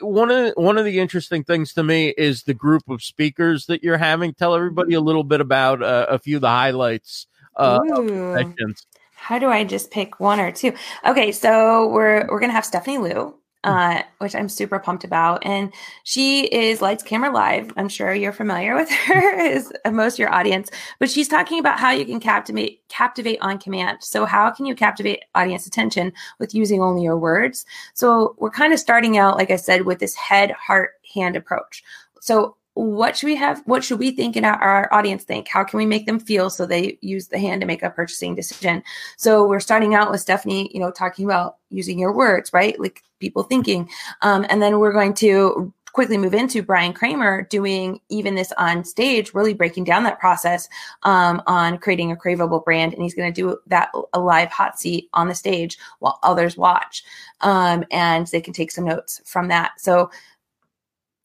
one 0.02 0.32
of 0.32 0.54
one 0.56 0.78
of 0.78 0.86
the 0.86 1.00
interesting 1.00 1.44
things 1.44 1.74
to 1.74 1.84
me 1.84 2.10
is 2.18 2.44
the 2.44 2.54
group 2.54 2.88
of 2.90 3.02
speakers 3.02 3.66
that 3.68 3.84
you're 3.84 3.98
having. 3.98 4.34
Tell 4.34 4.56
everybody 4.56 4.94
a 4.94 5.02
little 5.02 5.24
bit 5.24 5.42
about 5.42 5.82
uh, 5.82 6.08
a 6.10 6.20
few 6.20 6.38
of 6.38 6.42
the 6.42 6.50
highlights 6.50 7.28
uh, 7.56 7.80
of 7.82 8.08
the 8.08 8.34
sessions. 8.58 8.86
How 9.16 9.40
do 9.40 9.50
I 9.50 9.64
just 9.64 9.92
pick 9.92 10.20
one 10.20 10.40
or 10.40 10.52
two? 10.52 10.74
Okay, 11.06 11.32
so 11.32 11.88
we're 11.88 12.28
we're 12.30 12.40
gonna 12.40 12.54
have 12.54 12.66
Stephanie 12.66 12.98
Liu, 12.98 13.36
uh, 13.64 14.04
which 14.20 14.36
I'm 14.36 14.50
super 14.50 14.80
pumped 14.80 15.04
about, 15.04 15.46
and 15.46 15.74
she 16.04 16.46
is 16.46 16.82
Lights 16.82 17.04
Camera 17.04 17.32
Live. 17.32 17.72
I'm 17.78 17.90
sure 17.90 18.14
you're 18.14 18.34
familiar 18.34 18.76
with 18.76 18.90
her, 18.92 19.40
is 19.46 19.72
most 19.92 20.14
of 20.14 20.20
your 20.20 20.34
audience, 20.34 20.70
but 21.00 21.10
she's 21.10 21.28
talking 21.28 21.60
about 21.60 21.80
how 21.80 21.92
you 21.92 22.06
can 22.06 22.20
captivate 22.20 22.82
captivate 22.90 23.40
on 23.42 23.58
command. 23.58 23.98
So 24.02 24.26
how 24.26 24.52
can 24.52 24.66
you 24.66 24.76
captivate 24.76 25.24
audience 25.36 25.66
attention 25.66 26.14
with 26.40 26.54
using 26.54 26.82
only 26.82 27.04
your 27.04 27.18
words? 27.18 27.66
So 27.94 28.36
we're 28.38 28.52
kind 28.52 28.74
of 28.74 28.80
starting 28.80 29.18
out, 29.18 29.38
like 29.38 29.52
I 29.52 29.56
said, 29.56 29.84
with 29.84 30.00
this 30.00 30.16
head, 30.16 30.52
heart, 30.52 30.92
hand 31.14 31.36
approach. 31.36 31.84
So 32.22 32.56
what 32.76 33.16
should 33.16 33.28
we 33.28 33.36
have 33.36 33.62
what 33.66 33.84
should 33.84 34.00
we 34.00 34.12
think 34.12 34.36
and 34.36 34.46
our 34.46 34.92
audience 34.94 35.24
think? 35.24 35.48
How 35.48 35.64
can 35.64 35.78
we 35.78 35.86
make 35.86 36.06
them 36.06 36.20
feel 36.20 36.50
so 36.50 36.66
they 36.66 36.98
use 37.02 37.28
the 37.28 37.38
hand 37.38 37.62
to 37.62 37.68
make 37.68 37.84
a 37.84 37.90
purchasing 37.90 38.36
decision? 38.36 38.84
So 39.18 39.48
we're 39.48 39.60
starting 39.60 39.94
out 39.94 40.10
with 40.10 40.22
stephanie 40.22 40.72
you 40.74 40.80
know 40.80 40.92
talking 40.92 41.26
about 41.26 41.58
using 41.70 42.00
your 42.00 42.14
words 42.14 42.52
right? 42.54 42.80
Like 42.80 43.04
people 43.20 43.44
thinking. 43.44 43.90
Um, 44.22 44.46
and 44.50 44.62
then 44.62 44.80
we're 44.80 44.94
going 44.94 45.14
to 45.16 45.74
quickly 45.94 46.18
move 46.18 46.34
into 46.34 46.64
bryan 46.64 46.92
kramer 46.92 47.44
doing 47.52 48.00
even 48.10 48.34
this 48.34 48.52
on 48.58 48.84
stage 48.84 49.32
really 49.36 49.54
breaking 49.54 49.84
down 49.84 50.04
that 50.04 50.20
process 50.20 50.68
um, 51.04 51.40
on 51.46 51.78
creating 51.78 52.12
a 52.12 52.16
craveable 52.16 52.66
brand. 52.66 52.94
And 52.94 53.04
he's 53.04 53.14
going 53.14 53.32
to 53.32 53.42
do 53.42 53.60
that 53.68 53.92
a 54.14 54.20
live 54.20 54.50
hot 54.50 54.80
seat 54.80 55.10
on 55.14 55.28
the 55.28 55.36
stage 55.36 55.78
while 56.00 56.18
others 56.24 56.58
watch 56.58 57.04
um, 57.42 57.86
and 57.92 58.26
they 58.28 58.42
can 58.42 58.54
take 58.54 58.72
some 58.72 58.86
notes 58.86 59.22
from 59.26 59.50
that. 59.50 59.80
So 59.80 60.10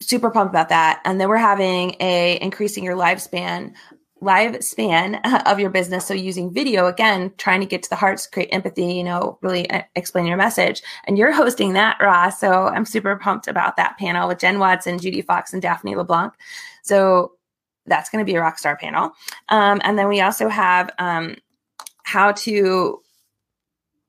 super 0.01 0.31
pumped 0.31 0.51
about 0.51 0.69
that. 0.69 1.01
And 1.05 1.19
then 1.19 1.29
we're 1.29 1.37
having 1.37 1.95
a 1.99 2.39
increasing 2.41 2.83
your 2.83 2.95
lifespan 2.95 3.73
lifespan 4.21 5.19
of 5.45 5.59
your 5.59 5.69
business. 5.69 6.05
So 6.05 6.13
using 6.13 6.53
video 6.53 6.87
again, 6.87 7.33
trying 7.37 7.61
to 7.61 7.65
get 7.65 7.83
to 7.83 7.89
the 7.89 7.95
hearts, 7.95 8.27
create 8.27 8.49
empathy, 8.51 8.93
you 8.93 9.03
know, 9.03 9.37
really 9.41 9.69
uh, 9.69 9.83
explain 9.95 10.25
your 10.25 10.37
message. 10.37 10.81
And 11.05 11.17
you're 11.17 11.31
hosting 11.31 11.73
that, 11.73 11.97
Ross. 12.01 12.39
So 12.39 12.67
I'm 12.67 12.85
super 12.85 13.15
pumped 13.17 13.47
about 13.47 13.77
that 13.77 13.97
panel 13.97 14.27
with 14.27 14.39
Jen 14.39 14.59
Watson, 14.59 14.99
Judy 14.99 15.21
Fox, 15.21 15.53
and 15.53 15.61
Daphne 15.61 15.95
LeBlanc. 15.95 16.33
So 16.83 17.33
that's 17.85 18.09
going 18.09 18.23
to 18.23 18.29
be 18.29 18.35
a 18.35 18.41
rock 18.41 18.59
star 18.59 18.77
panel. 18.77 19.11
Um, 19.47 19.81
and 19.83 19.97
then 19.97 20.07
we 20.07 20.21
also 20.21 20.47
have 20.49 20.91
um, 20.99 21.35
how 22.03 22.33
to 22.33 23.01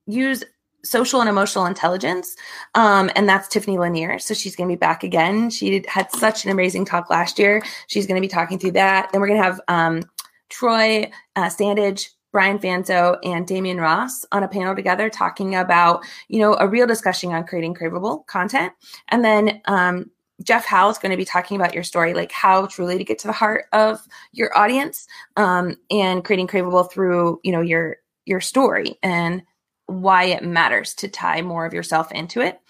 use 0.07 0.45
social 0.85 1.21
and 1.21 1.29
emotional 1.29 1.67
intelligence. 1.67 2.37
Um, 2.75 3.11
and 3.17 3.29
that's 3.29 3.49
Tiffany 3.49 3.79
Lanier. 3.79 4.19
So 4.19 4.35
she's 4.35 4.57
going 4.57 4.69
to 4.69 4.75
be 4.75 4.79
back 4.79 5.05
again. 5.05 5.51
She 5.51 5.85
had 5.89 6.11
such 6.13 6.45
an 6.45 6.51
amazing 6.51 6.85
talk 6.85 7.11
last 7.11 7.39
year. 7.39 7.63
She's 7.87 8.07
going 8.07 8.21
to 8.21 8.27
be 8.27 8.29
talking 8.29 8.59
through 8.59 8.73
that. 8.73 9.11
Then 9.13 9.21
we're 9.21 9.29
going 9.29 9.41
to 9.41 9.45
have 9.45 9.61
um, 9.69 10.03
Troy 10.49 11.11
uh, 11.37 11.49
Sandidge, 11.49 12.11
Brian 12.33 12.59
Fanzo, 12.59 13.19
and 13.25 13.47
Damian 13.47 13.79
Ross 13.79 14.25
on 14.33 14.43
a 14.43 14.49
panel 14.49 14.75
together 14.75 15.11
talking 15.11 15.55
about, 15.55 16.05
you 16.29 16.39
know, 16.39 16.55
a 16.61 16.69
real 16.69 16.87
discussion 16.87 17.33
on 17.33 17.45
creating 17.45 17.75
craveable 17.75 18.27
content. 18.27 18.73
And 19.09 19.25
then 19.25 19.61
um, 19.67 20.11
Jeff 20.43 20.65
Howe 20.65 20.89
is 20.89 20.99
going 20.99 21.11
to 21.11 21.17
be 21.17 21.25
talking 21.25 21.57
about 21.57 21.75
your 21.75 21.83
story, 21.83 22.15
like 22.15 22.33
how 22.33 22.67
truly 22.67 22.99
to 22.99 23.05
get 23.05 23.19
to 23.21 23.27
the 23.27 23.33
heart 23.33 23.65
of 23.73 24.01
your 24.33 24.57
audience 24.57 25.07
um, 25.37 25.77
and 25.91 26.25
creating 26.25 26.47
craveable 26.47 26.91
through, 26.91 27.41
you 27.43 27.53
know, 27.53 27.61
your 27.61 27.97
your 28.27 28.41
story 28.41 28.97
and 29.03 29.43
why 29.91 30.25
it 30.25 30.45
matters 30.45 30.95
to 30.95 31.09
tie 31.09 31.43
more 31.43 31.67
of 31.67 31.75
yourself 31.75 32.11
into 32.13 32.41
it. 32.41 32.61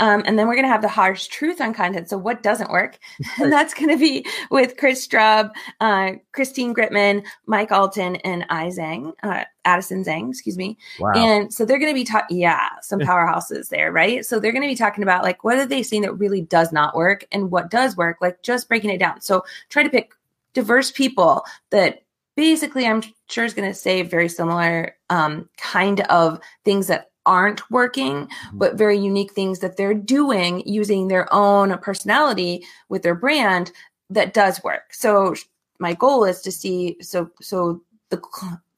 Um, 0.00 0.22
and 0.24 0.38
then 0.38 0.46
we're 0.46 0.54
going 0.54 0.64
to 0.64 0.70
have 0.72 0.82
the 0.82 0.88
harsh 0.88 1.26
truth 1.26 1.60
on 1.60 1.74
content. 1.74 2.08
So, 2.08 2.16
what 2.16 2.42
doesn't 2.42 2.70
work? 2.70 2.98
and 3.40 3.52
that's 3.52 3.74
going 3.74 3.90
to 3.90 3.96
be 3.96 4.24
with 4.50 4.76
Chris 4.76 5.06
Strub, 5.06 5.50
uh, 5.80 6.12
Christine 6.32 6.74
Gritmon, 6.74 7.26
Mike 7.46 7.72
Alton, 7.72 8.16
and 8.16 8.46
I 8.48 8.66
Zhang, 8.68 9.12
uh, 9.22 9.44
Addison 9.64 10.04
Zhang, 10.04 10.30
excuse 10.30 10.56
me. 10.56 10.78
Wow. 11.00 11.12
And 11.14 11.52
so 11.52 11.64
they're 11.64 11.78
going 11.78 11.92
to 11.92 11.98
be 11.98 12.04
talking, 12.04 12.38
yeah, 12.38 12.68
some 12.80 13.00
powerhouses 13.00 13.68
there, 13.68 13.90
right? 13.90 14.24
So, 14.24 14.38
they're 14.38 14.52
going 14.52 14.62
to 14.62 14.68
be 14.68 14.76
talking 14.76 15.02
about 15.02 15.24
like 15.24 15.42
what 15.42 15.58
are 15.58 15.66
they 15.66 15.82
seeing 15.82 16.02
that 16.02 16.14
really 16.14 16.42
does 16.42 16.72
not 16.72 16.94
work 16.94 17.26
and 17.32 17.50
what 17.50 17.70
does 17.70 17.96
work, 17.96 18.18
like 18.20 18.42
just 18.42 18.68
breaking 18.68 18.90
it 18.90 18.98
down. 18.98 19.20
So, 19.20 19.44
try 19.68 19.82
to 19.82 19.90
pick 19.90 20.12
diverse 20.54 20.90
people 20.90 21.44
that 21.70 22.02
basically 22.38 22.86
I'm 22.86 23.02
sure 23.28 23.44
is 23.44 23.52
going 23.52 23.68
to 23.68 23.74
say 23.74 24.02
very 24.02 24.28
similar 24.28 24.94
um, 25.10 25.48
kind 25.56 26.02
of 26.02 26.38
things 26.64 26.86
that 26.86 27.10
aren't 27.26 27.68
working, 27.68 28.26
mm-hmm. 28.26 28.58
but 28.58 28.76
very 28.76 28.96
unique 28.96 29.32
things 29.32 29.58
that 29.58 29.76
they're 29.76 29.92
doing 29.92 30.62
using 30.64 31.08
their 31.08 31.26
own 31.34 31.76
personality 31.78 32.64
with 32.88 33.02
their 33.02 33.16
brand 33.16 33.72
that 34.08 34.34
does 34.34 34.62
work. 34.62 34.94
So 34.94 35.34
my 35.80 35.94
goal 35.94 36.24
is 36.24 36.40
to 36.42 36.52
see 36.52 36.96
so 37.00 37.28
so 37.42 37.82
the 38.10 38.22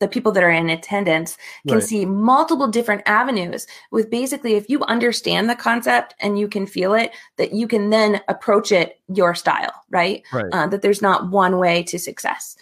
the 0.01 0.09
people 0.09 0.33
that 0.33 0.43
are 0.43 0.51
in 0.51 0.69
attendance 0.69 1.37
can 1.69 1.77
right. 1.77 1.87
see 1.87 2.05
multiple 2.05 2.67
different 2.67 3.03
avenues 3.07 3.67
with 3.91 4.11
basically 4.11 4.55
if 4.55 4.69
you 4.69 4.83
understand 4.85 5.49
the 5.49 5.55
concept 5.55 6.15
and 6.21 6.39
you 6.39 6.49
can 6.49 6.67
feel 6.67 6.95
it 6.95 7.13
that 7.37 7.53
you 7.53 7.69
can 7.69 7.91
then 7.91 8.21
approach 8.29 8.73
it 8.73 8.99
your 9.15 9.35
style 9.35 9.73
right, 9.91 10.23
right. 10.33 10.47
Uh, 10.53 10.67
that 10.67 10.83
there's 10.83 11.03
not 11.03 11.31
one 11.31 11.59
way 11.59 11.83
to 11.83 11.99
success 11.99 12.57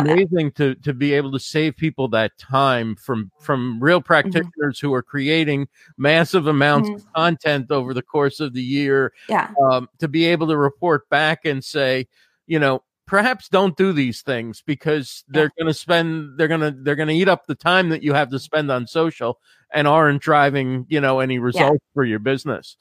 amazing 0.00 0.52
to, 0.52 0.74
to 0.76 0.94
be 0.94 1.12
able 1.12 1.32
to 1.32 1.40
save 1.40 1.76
people 1.76 2.06
that 2.08 2.36
time 2.38 2.94
from 2.96 3.30
from 3.40 3.82
real 3.82 3.98
mm-hmm. 3.98 4.06
practitioners 4.06 4.78
mm-hmm. 4.78 4.86
who 4.86 4.94
are 4.94 5.02
creating 5.02 5.66
massive 5.98 6.46
amounts 6.46 6.88
mm-hmm. 6.88 6.96
of 6.96 7.12
content 7.12 7.70
over 7.70 7.92
the 7.92 8.02
course 8.02 8.38
of 8.38 8.54
the 8.54 8.62
year 8.62 9.12
yeah 9.28 9.50
um, 9.60 9.88
to 9.98 10.06
be 10.06 10.24
able 10.24 10.46
to 10.46 10.56
report 10.56 11.08
back 11.08 11.44
and 11.44 11.64
say 11.64 12.06
you 12.46 12.58
know 12.58 12.82
perhaps 13.06 13.48
don't 13.48 13.76
do 13.76 13.92
these 13.92 14.22
things 14.22 14.62
because 14.64 15.24
they're 15.28 15.52
going 15.58 15.66
to 15.66 15.74
spend 15.74 16.38
they're 16.38 16.48
going 16.48 16.60
to 16.60 16.70
they're 16.82 16.96
going 16.96 17.08
to 17.08 17.14
eat 17.14 17.28
up 17.28 17.46
the 17.46 17.54
time 17.54 17.88
that 17.88 18.02
you 18.02 18.12
have 18.12 18.30
to 18.30 18.38
spend 18.38 18.70
on 18.70 18.86
social 18.86 19.38
and 19.72 19.88
aren't 19.88 20.22
driving 20.22 20.86
you 20.88 21.00
know 21.00 21.20
any 21.20 21.38
results 21.38 21.80
yeah. 21.82 21.94
for 21.94 22.04
your 22.04 22.18
business 22.18 22.76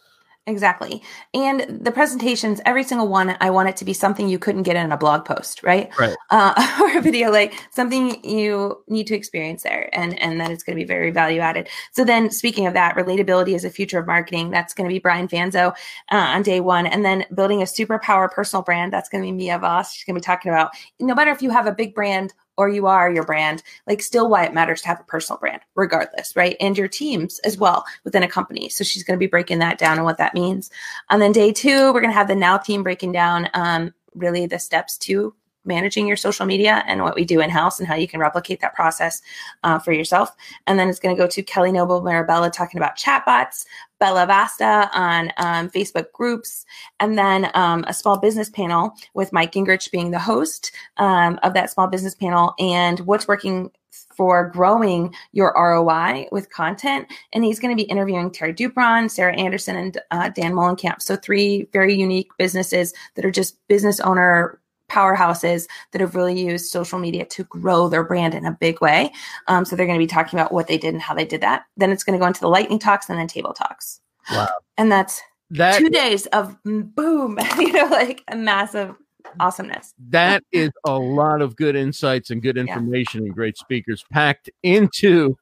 Exactly. 0.51 1.01
And 1.33 1.61
the 1.83 1.91
presentations, 1.91 2.59
every 2.65 2.83
single 2.83 3.07
one, 3.07 3.37
I 3.39 3.49
want 3.49 3.69
it 3.69 3.77
to 3.77 3.85
be 3.85 3.93
something 3.93 4.27
you 4.27 4.37
couldn't 4.37 4.63
get 4.63 4.75
in 4.75 4.91
a 4.91 4.97
blog 4.97 5.23
post, 5.23 5.63
right? 5.63 5.89
Right. 5.97 6.15
Uh, 6.31 6.79
or 6.81 6.97
a 6.97 7.01
video, 7.01 7.29
like 7.29 7.53
something 7.71 8.23
you 8.23 8.81
need 8.87 9.05
to 9.05 9.15
experience 9.15 9.63
there 9.63 9.89
and, 9.91 10.17
and 10.19 10.39
that 10.39 10.49
it's 10.49 10.63
going 10.63 10.77
to 10.77 10.81
be 10.81 10.87
very 10.87 11.11
value 11.11 11.41
added. 11.41 11.67
So 11.91 12.05
then 12.05 12.31
speaking 12.31 12.67
of 12.67 12.73
that, 12.73 12.95
relatability 12.95 13.53
is 13.53 13.65
a 13.65 13.69
future 13.69 13.99
of 13.99 14.07
marketing. 14.07 14.49
That's 14.49 14.73
going 14.73 14.89
to 14.89 14.93
be 14.93 14.99
Brian 14.99 15.27
Fanzo 15.27 15.71
uh, 16.09 16.15
on 16.15 16.41
day 16.41 16.61
one. 16.61 16.87
And 16.87 17.03
then 17.03 17.25
building 17.33 17.61
a 17.61 17.65
superpower 17.65 18.31
personal 18.31 18.63
brand. 18.63 18.93
That's 18.93 19.09
going 19.09 19.23
to 19.23 19.27
be 19.27 19.33
Mia 19.33 19.59
Voss. 19.59 19.93
She's 19.93 20.05
going 20.05 20.15
to 20.15 20.21
be 20.21 20.25
talking 20.25 20.51
about 20.51 20.71
no 20.99 21.13
matter 21.13 21.31
if 21.31 21.41
you 21.41 21.49
have 21.49 21.67
a 21.67 21.73
big 21.73 21.93
brand 21.93 22.33
or 22.61 22.69
you 22.69 22.85
are 22.85 23.11
your 23.11 23.25
brand, 23.25 23.63
like 23.87 24.03
still 24.03 24.29
why 24.29 24.45
it 24.45 24.53
matters 24.53 24.83
to 24.83 24.87
have 24.87 24.99
a 24.99 25.03
personal 25.03 25.39
brand, 25.39 25.61
regardless, 25.73 26.35
right? 26.35 26.55
And 26.59 26.77
your 26.77 26.87
teams 26.87 27.39
as 27.39 27.57
well 27.57 27.83
within 28.03 28.21
a 28.21 28.27
company. 28.27 28.69
So 28.69 28.83
she's 28.83 29.03
going 29.03 29.17
to 29.17 29.19
be 29.19 29.25
breaking 29.25 29.57
that 29.59 29.79
down 29.79 29.97
and 29.97 30.05
what 30.05 30.19
that 30.19 30.35
means. 30.35 30.69
And 31.09 31.19
then 31.19 31.31
day 31.31 31.51
two, 31.51 31.91
we're 31.91 32.01
going 32.01 32.11
to 32.11 32.17
have 32.17 32.27
the 32.27 32.35
now 32.35 32.59
team 32.59 32.83
breaking 32.83 33.13
down 33.13 33.49
um, 33.55 33.95
really 34.13 34.45
the 34.45 34.59
steps 34.59 34.95
to 34.99 35.33
managing 35.65 36.07
your 36.07 36.17
social 36.17 36.45
media 36.45 36.83
and 36.87 37.03
what 37.03 37.15
we 37.15 37.25
do 37.25 37.41
in 37.41 37.49
house 37.49 37.79
and 37.79 37.87
how 37.87 37.95
you 37.95 38.07
can 38.07 38.19
replicate 38.19 38.59
that 38.61 38.73
process 38.73 39.21
uh, 39.63 39.79
for 39.79 39.91
yourself. 39.91 40.35
And 40.67 40.79
then 40.79 40.89
it's 40.89 40.99
going 40.99 41.15
to 41.15 41.21
go 41.21 41.27
to 41.27 41.43
Kelly 41.43 41.71
Noble 41.71 42.01
Mirabella 42.01 42.49
talking 42.49 42.79
about 42.79 42.97
chatbots, 42.97 43.65
Bella 43.99 44.25
Vasta 44.25 44.89
on 44.93 45.31
um, 45.37 45.69
Facebook 45.69 46.11
groups, 46.11 46.65
and 46.99 47.17
then 47.17 47.49
um, 47.53 47.83
a 47.87 47.93
small 47.93 48.17
business 48.17 48.49
panel 48.49 48.93
with 49.13 49.31
Mike 49.31 49.51
Gingerich 49.51 49.91
being 49.91 50.11
the 50.11 50.19
host 50.19 50.71
um, 50.97 51.39
of 51.43 51.53
that 51.53 51.69
small 51.69 51.87
business 51.87 52.15
panel 52.15 52.53
and 52.59 52.99
what's 53.01 53.27
working 53.27 53.71
for 54.15 54.49
growing 54.49 55.13
your 55.31 55.53
ROI 55.55 56.27
with 56.31 56.51
content. 56.51 57.07
And 57.33 57.43
he's 57.43 57.59
going 57.59 57.75
to 57.75 57.81
be 57.81 57.89
interviewing 57.89 58.31
Terry 58.31 58.53
Dupron, 58.53 59.09
Sarah 59.09 59.35
Anderson, 59.35 59.75
and 59.75 60.01
uh, 60.11 60.29
Dan 60.29 60.53
Mullenkamp. 60.53 61.01
So, 61.01 61.15
three 61.15 61.67
very 61.73 61.93
unique 61.93 62.29
businesses 62.37 62.93
that 63.15 63.25
are 63.25 63.31
just 63.31 63.57
business 63.67 63.99
owner 63.99 64.60
powerhouses 64.91 65.67
that 65.91 66.01
have 66.01 66.15
really 66.15 66.39
used 66.39 66.65
social 66.65 66.99
media 66.99 67.25
to 67.25 67.43
grow 67.45 67.87
their 67.87 68.03
brand 68.03 68.33
in 68.35 68.45
a 68.45 68.51
big 68.51 68.81
way. 68.81 69.11
Um, 69.47 69.63
so 69.65 69.75
they're 69.75 69.85
going 69.85 69.99
to 69.99 70.03
be 70.03 70.07
talking 70.07 70.37
about 70.37 70.51
what 70.51 70.67
they 70.67 70.77
did 70.77 70.93
and 70.93 71.01
how 71.01 71.13
they 71.13 71.25
did 71.25 71.41
that. 71.41 71.63
Then 71.77 71.91
it's 71.91 72.03
going 72.03 72.17
to 72.17 72.21
go 72.21 72.27
into 72.27 72.41
the 72.41 72.49
lightning 72.49 72.79
talks 72.79 73.09
and 73.09 73.17
then 73.17 73.27
table 73.27 73.53
talks. 73.53 74.01
Wow. 74.31 74.49
And 74.77 74.91
that's 74.91 75.21
That 75.51 75.77
two 75.77 75.89
days 75.89 76.25
of 76.27 76.55
boom, 76.63 77.39
you 77.57 77.71
know, 77.71 77.85
like 77.85 78.23
a 78.27 78.35
massive 78.35 78.95
awesomeness. 79.39 79.93
that 80.09 80.43
is 80.51 80.71
a 80.85 80.97
lot 80.97 81.41
of 81.41 81.55
good 81.55 81.75
insights 81.75 82.31
and 82.31 82.41
good 82.41 82.57
information 82.57 83.21
and 83.23 83.33
great 83.33 83.57
speakers 83.57 84.03
packed 84.11 84.49
into 84.61 85.37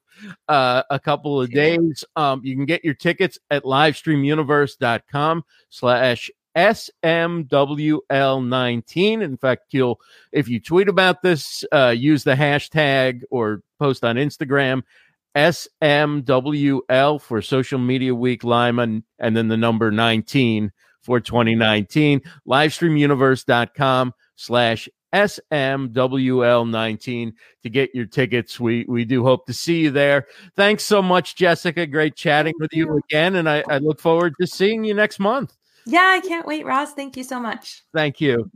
uh, 0.48 0.84
a 0.90 1.00
couple 1.00 1.42
of 1.42 1.50
days. 1.52 2.04
Um, 2.16 2.42
you 2.44 2.56
can 2.56 2.66
get 2.66 2.84
your 2.84 2.94
tickets 2.94 3.40
at 3.50 3.64
livestreamuniverse.com 3.64 5.44
slash 5.70 6.30
SMWL19. 6.56 9.22
In 9.22 9.38
fact, 9.38 9.66
you'll, 9.72 10.00
if 10.32 10.48
you 10.48 10.60
tweet 10.60 10.90
about 10.90 11.22
this, 11.22 11.64
uh, 11.72 11.94
use 11.96 12.24
the 12.24 12.34
hashtag 12.36 13.22
or 13.30 13.62
post 13.80 14.04
on 14.04 14.16
Instagram 14.16 14.82
SMWL 15.36 17.22
for 17.22 17.42
Social 17.42 17.80
Media 17.80 18.14
Week 18.16 18.44
Lima, 18.44 19.02
and 19.20 19.38
then 19.38 19.48
the 19.48 19.58
number 19.58 19.92
19 19.92 20.72
for 21.02 21.20
2019. 21.20 22.22
Livestreamuniverse.com 22.48 24.14
slash 24.36 24.90
SMWL19 25.14 27.34
to 27.64 27.70
get 27.70 27.96
your 27.96 28.06
tickets. 28.06 28.60
We 28.60 28.86
we 28.88 29.06
do 29.06 29.24
hope 29.24 29.48
to 29.48 29.54
see 29.54 29.82
you 29.82 29.90
there. 29.92 30.28
Thanks 30.56 30.84
so 30.84 31.02
much, 31.02 31.36
Jessika. 31.36 31.92
Great 31.92 32.16
chatting 32.16 32.54
with 32.60 32.72
you 32.74 32.98
again, 32.98 33.36
and 33.36 33.50
I, 33.50 33.64
I 33.68 33.80
look 33.80 34.00
forward 34.00 34.36
to 34.40 34.48
seeing 34.48 34.84
you 34.84 34.94
next 34.94 35.20
month. 35.20 35.56
Yeah, 35.90 36.16
I 36.16 36.22
can't 36.22 36.46
wait, 36.46 36.66
Ross. 36.66 36.94
Thank 36.94 37.18
you 37.18 37.24
so 37.24 37.40
much. 37.40 37.84
Thank 37.94 38.22
you. 38.22 38.52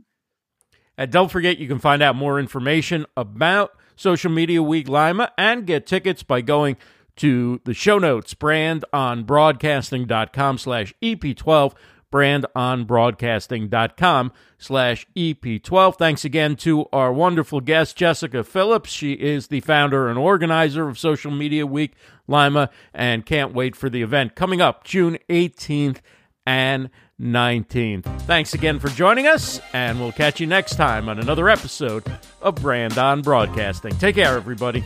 And 0.96 1.10
don't 1.10 1.30
forget, 1.30 1.58
you 1.58 1.66
can 1.66 1.80
find 1.80 2.00
out 2.02 2.14
more 2.14 2.38
information 2.38 3.04
about 3.16 3.72
Social 3.96 4.30
Media 4.30 4.62
Week 4.62 4.88
Lima 4.88 5.32
and 5.36 5.66
get 5.66 5.86
tickets 5.86 6.22
by 6.22 6.40
going 6.40 6.76
to 7.16 7.60
the 7.64 7.74
show 7.74 7.98
notes, 7.98 8.34
brandonbroadcasting.com 8.34 10.58
slash 10.58 10.94
EP12, 11.02 11.74
brandonbroadcasting.com 12.12 14.32
slash 14.58 15.06
EP12. 15.16 15.96
Thanks 15.96 16.24
again 16.24 16.54
to 16.56 16.86
our 16.92 17.12
wonderful 17.12 17.60
guest, 17.60 17.98
Jessika 17.98 18.46
Phillips. 18.46 18.90
She 18.90 19.14
is 19.14 19.48
the 19.48 19.58
founder 19.60 20.08
and 20.08 20.18
organizer 20.18 20.88
of 20.88 20.96
Social 20.98 21.32
Media 21.32 21.66
Week 21.66 21.94
Lima 22.28 22.70
and 22.92 23.26
can't 23.26 23.52
wait 23.52 23.74
for 23.76 23.90
the 23.90 24.02
event 24.02 24.36
coming 24.36 24.60
up 24.60 24.84
June 24.84 25.18
18th 25.28 25.98
and 26.46 26.90
19th. 27.20 28.04
Thanks 28.22 28.54
again 28.54 28.78
for 28.78 28.88
joining 28.88 29.26
us, 29.26 29.60
and 29.72 30.00
we'll 30.00 30.12
catch 30.12 30.40
you 30.40 30.46
next 30.46 30.76
time 30.76 31.08
on 31.08 31.18
another 31.18 31.48
episode 31.48 32.04
of 32.42 32.56
Brand 32.56 32.98
on 32.98 33.22
Broadcasting. 33.22 33.96
Take 33.96 34.16
care, 34.16 34.36
everybody. 34.36 34.84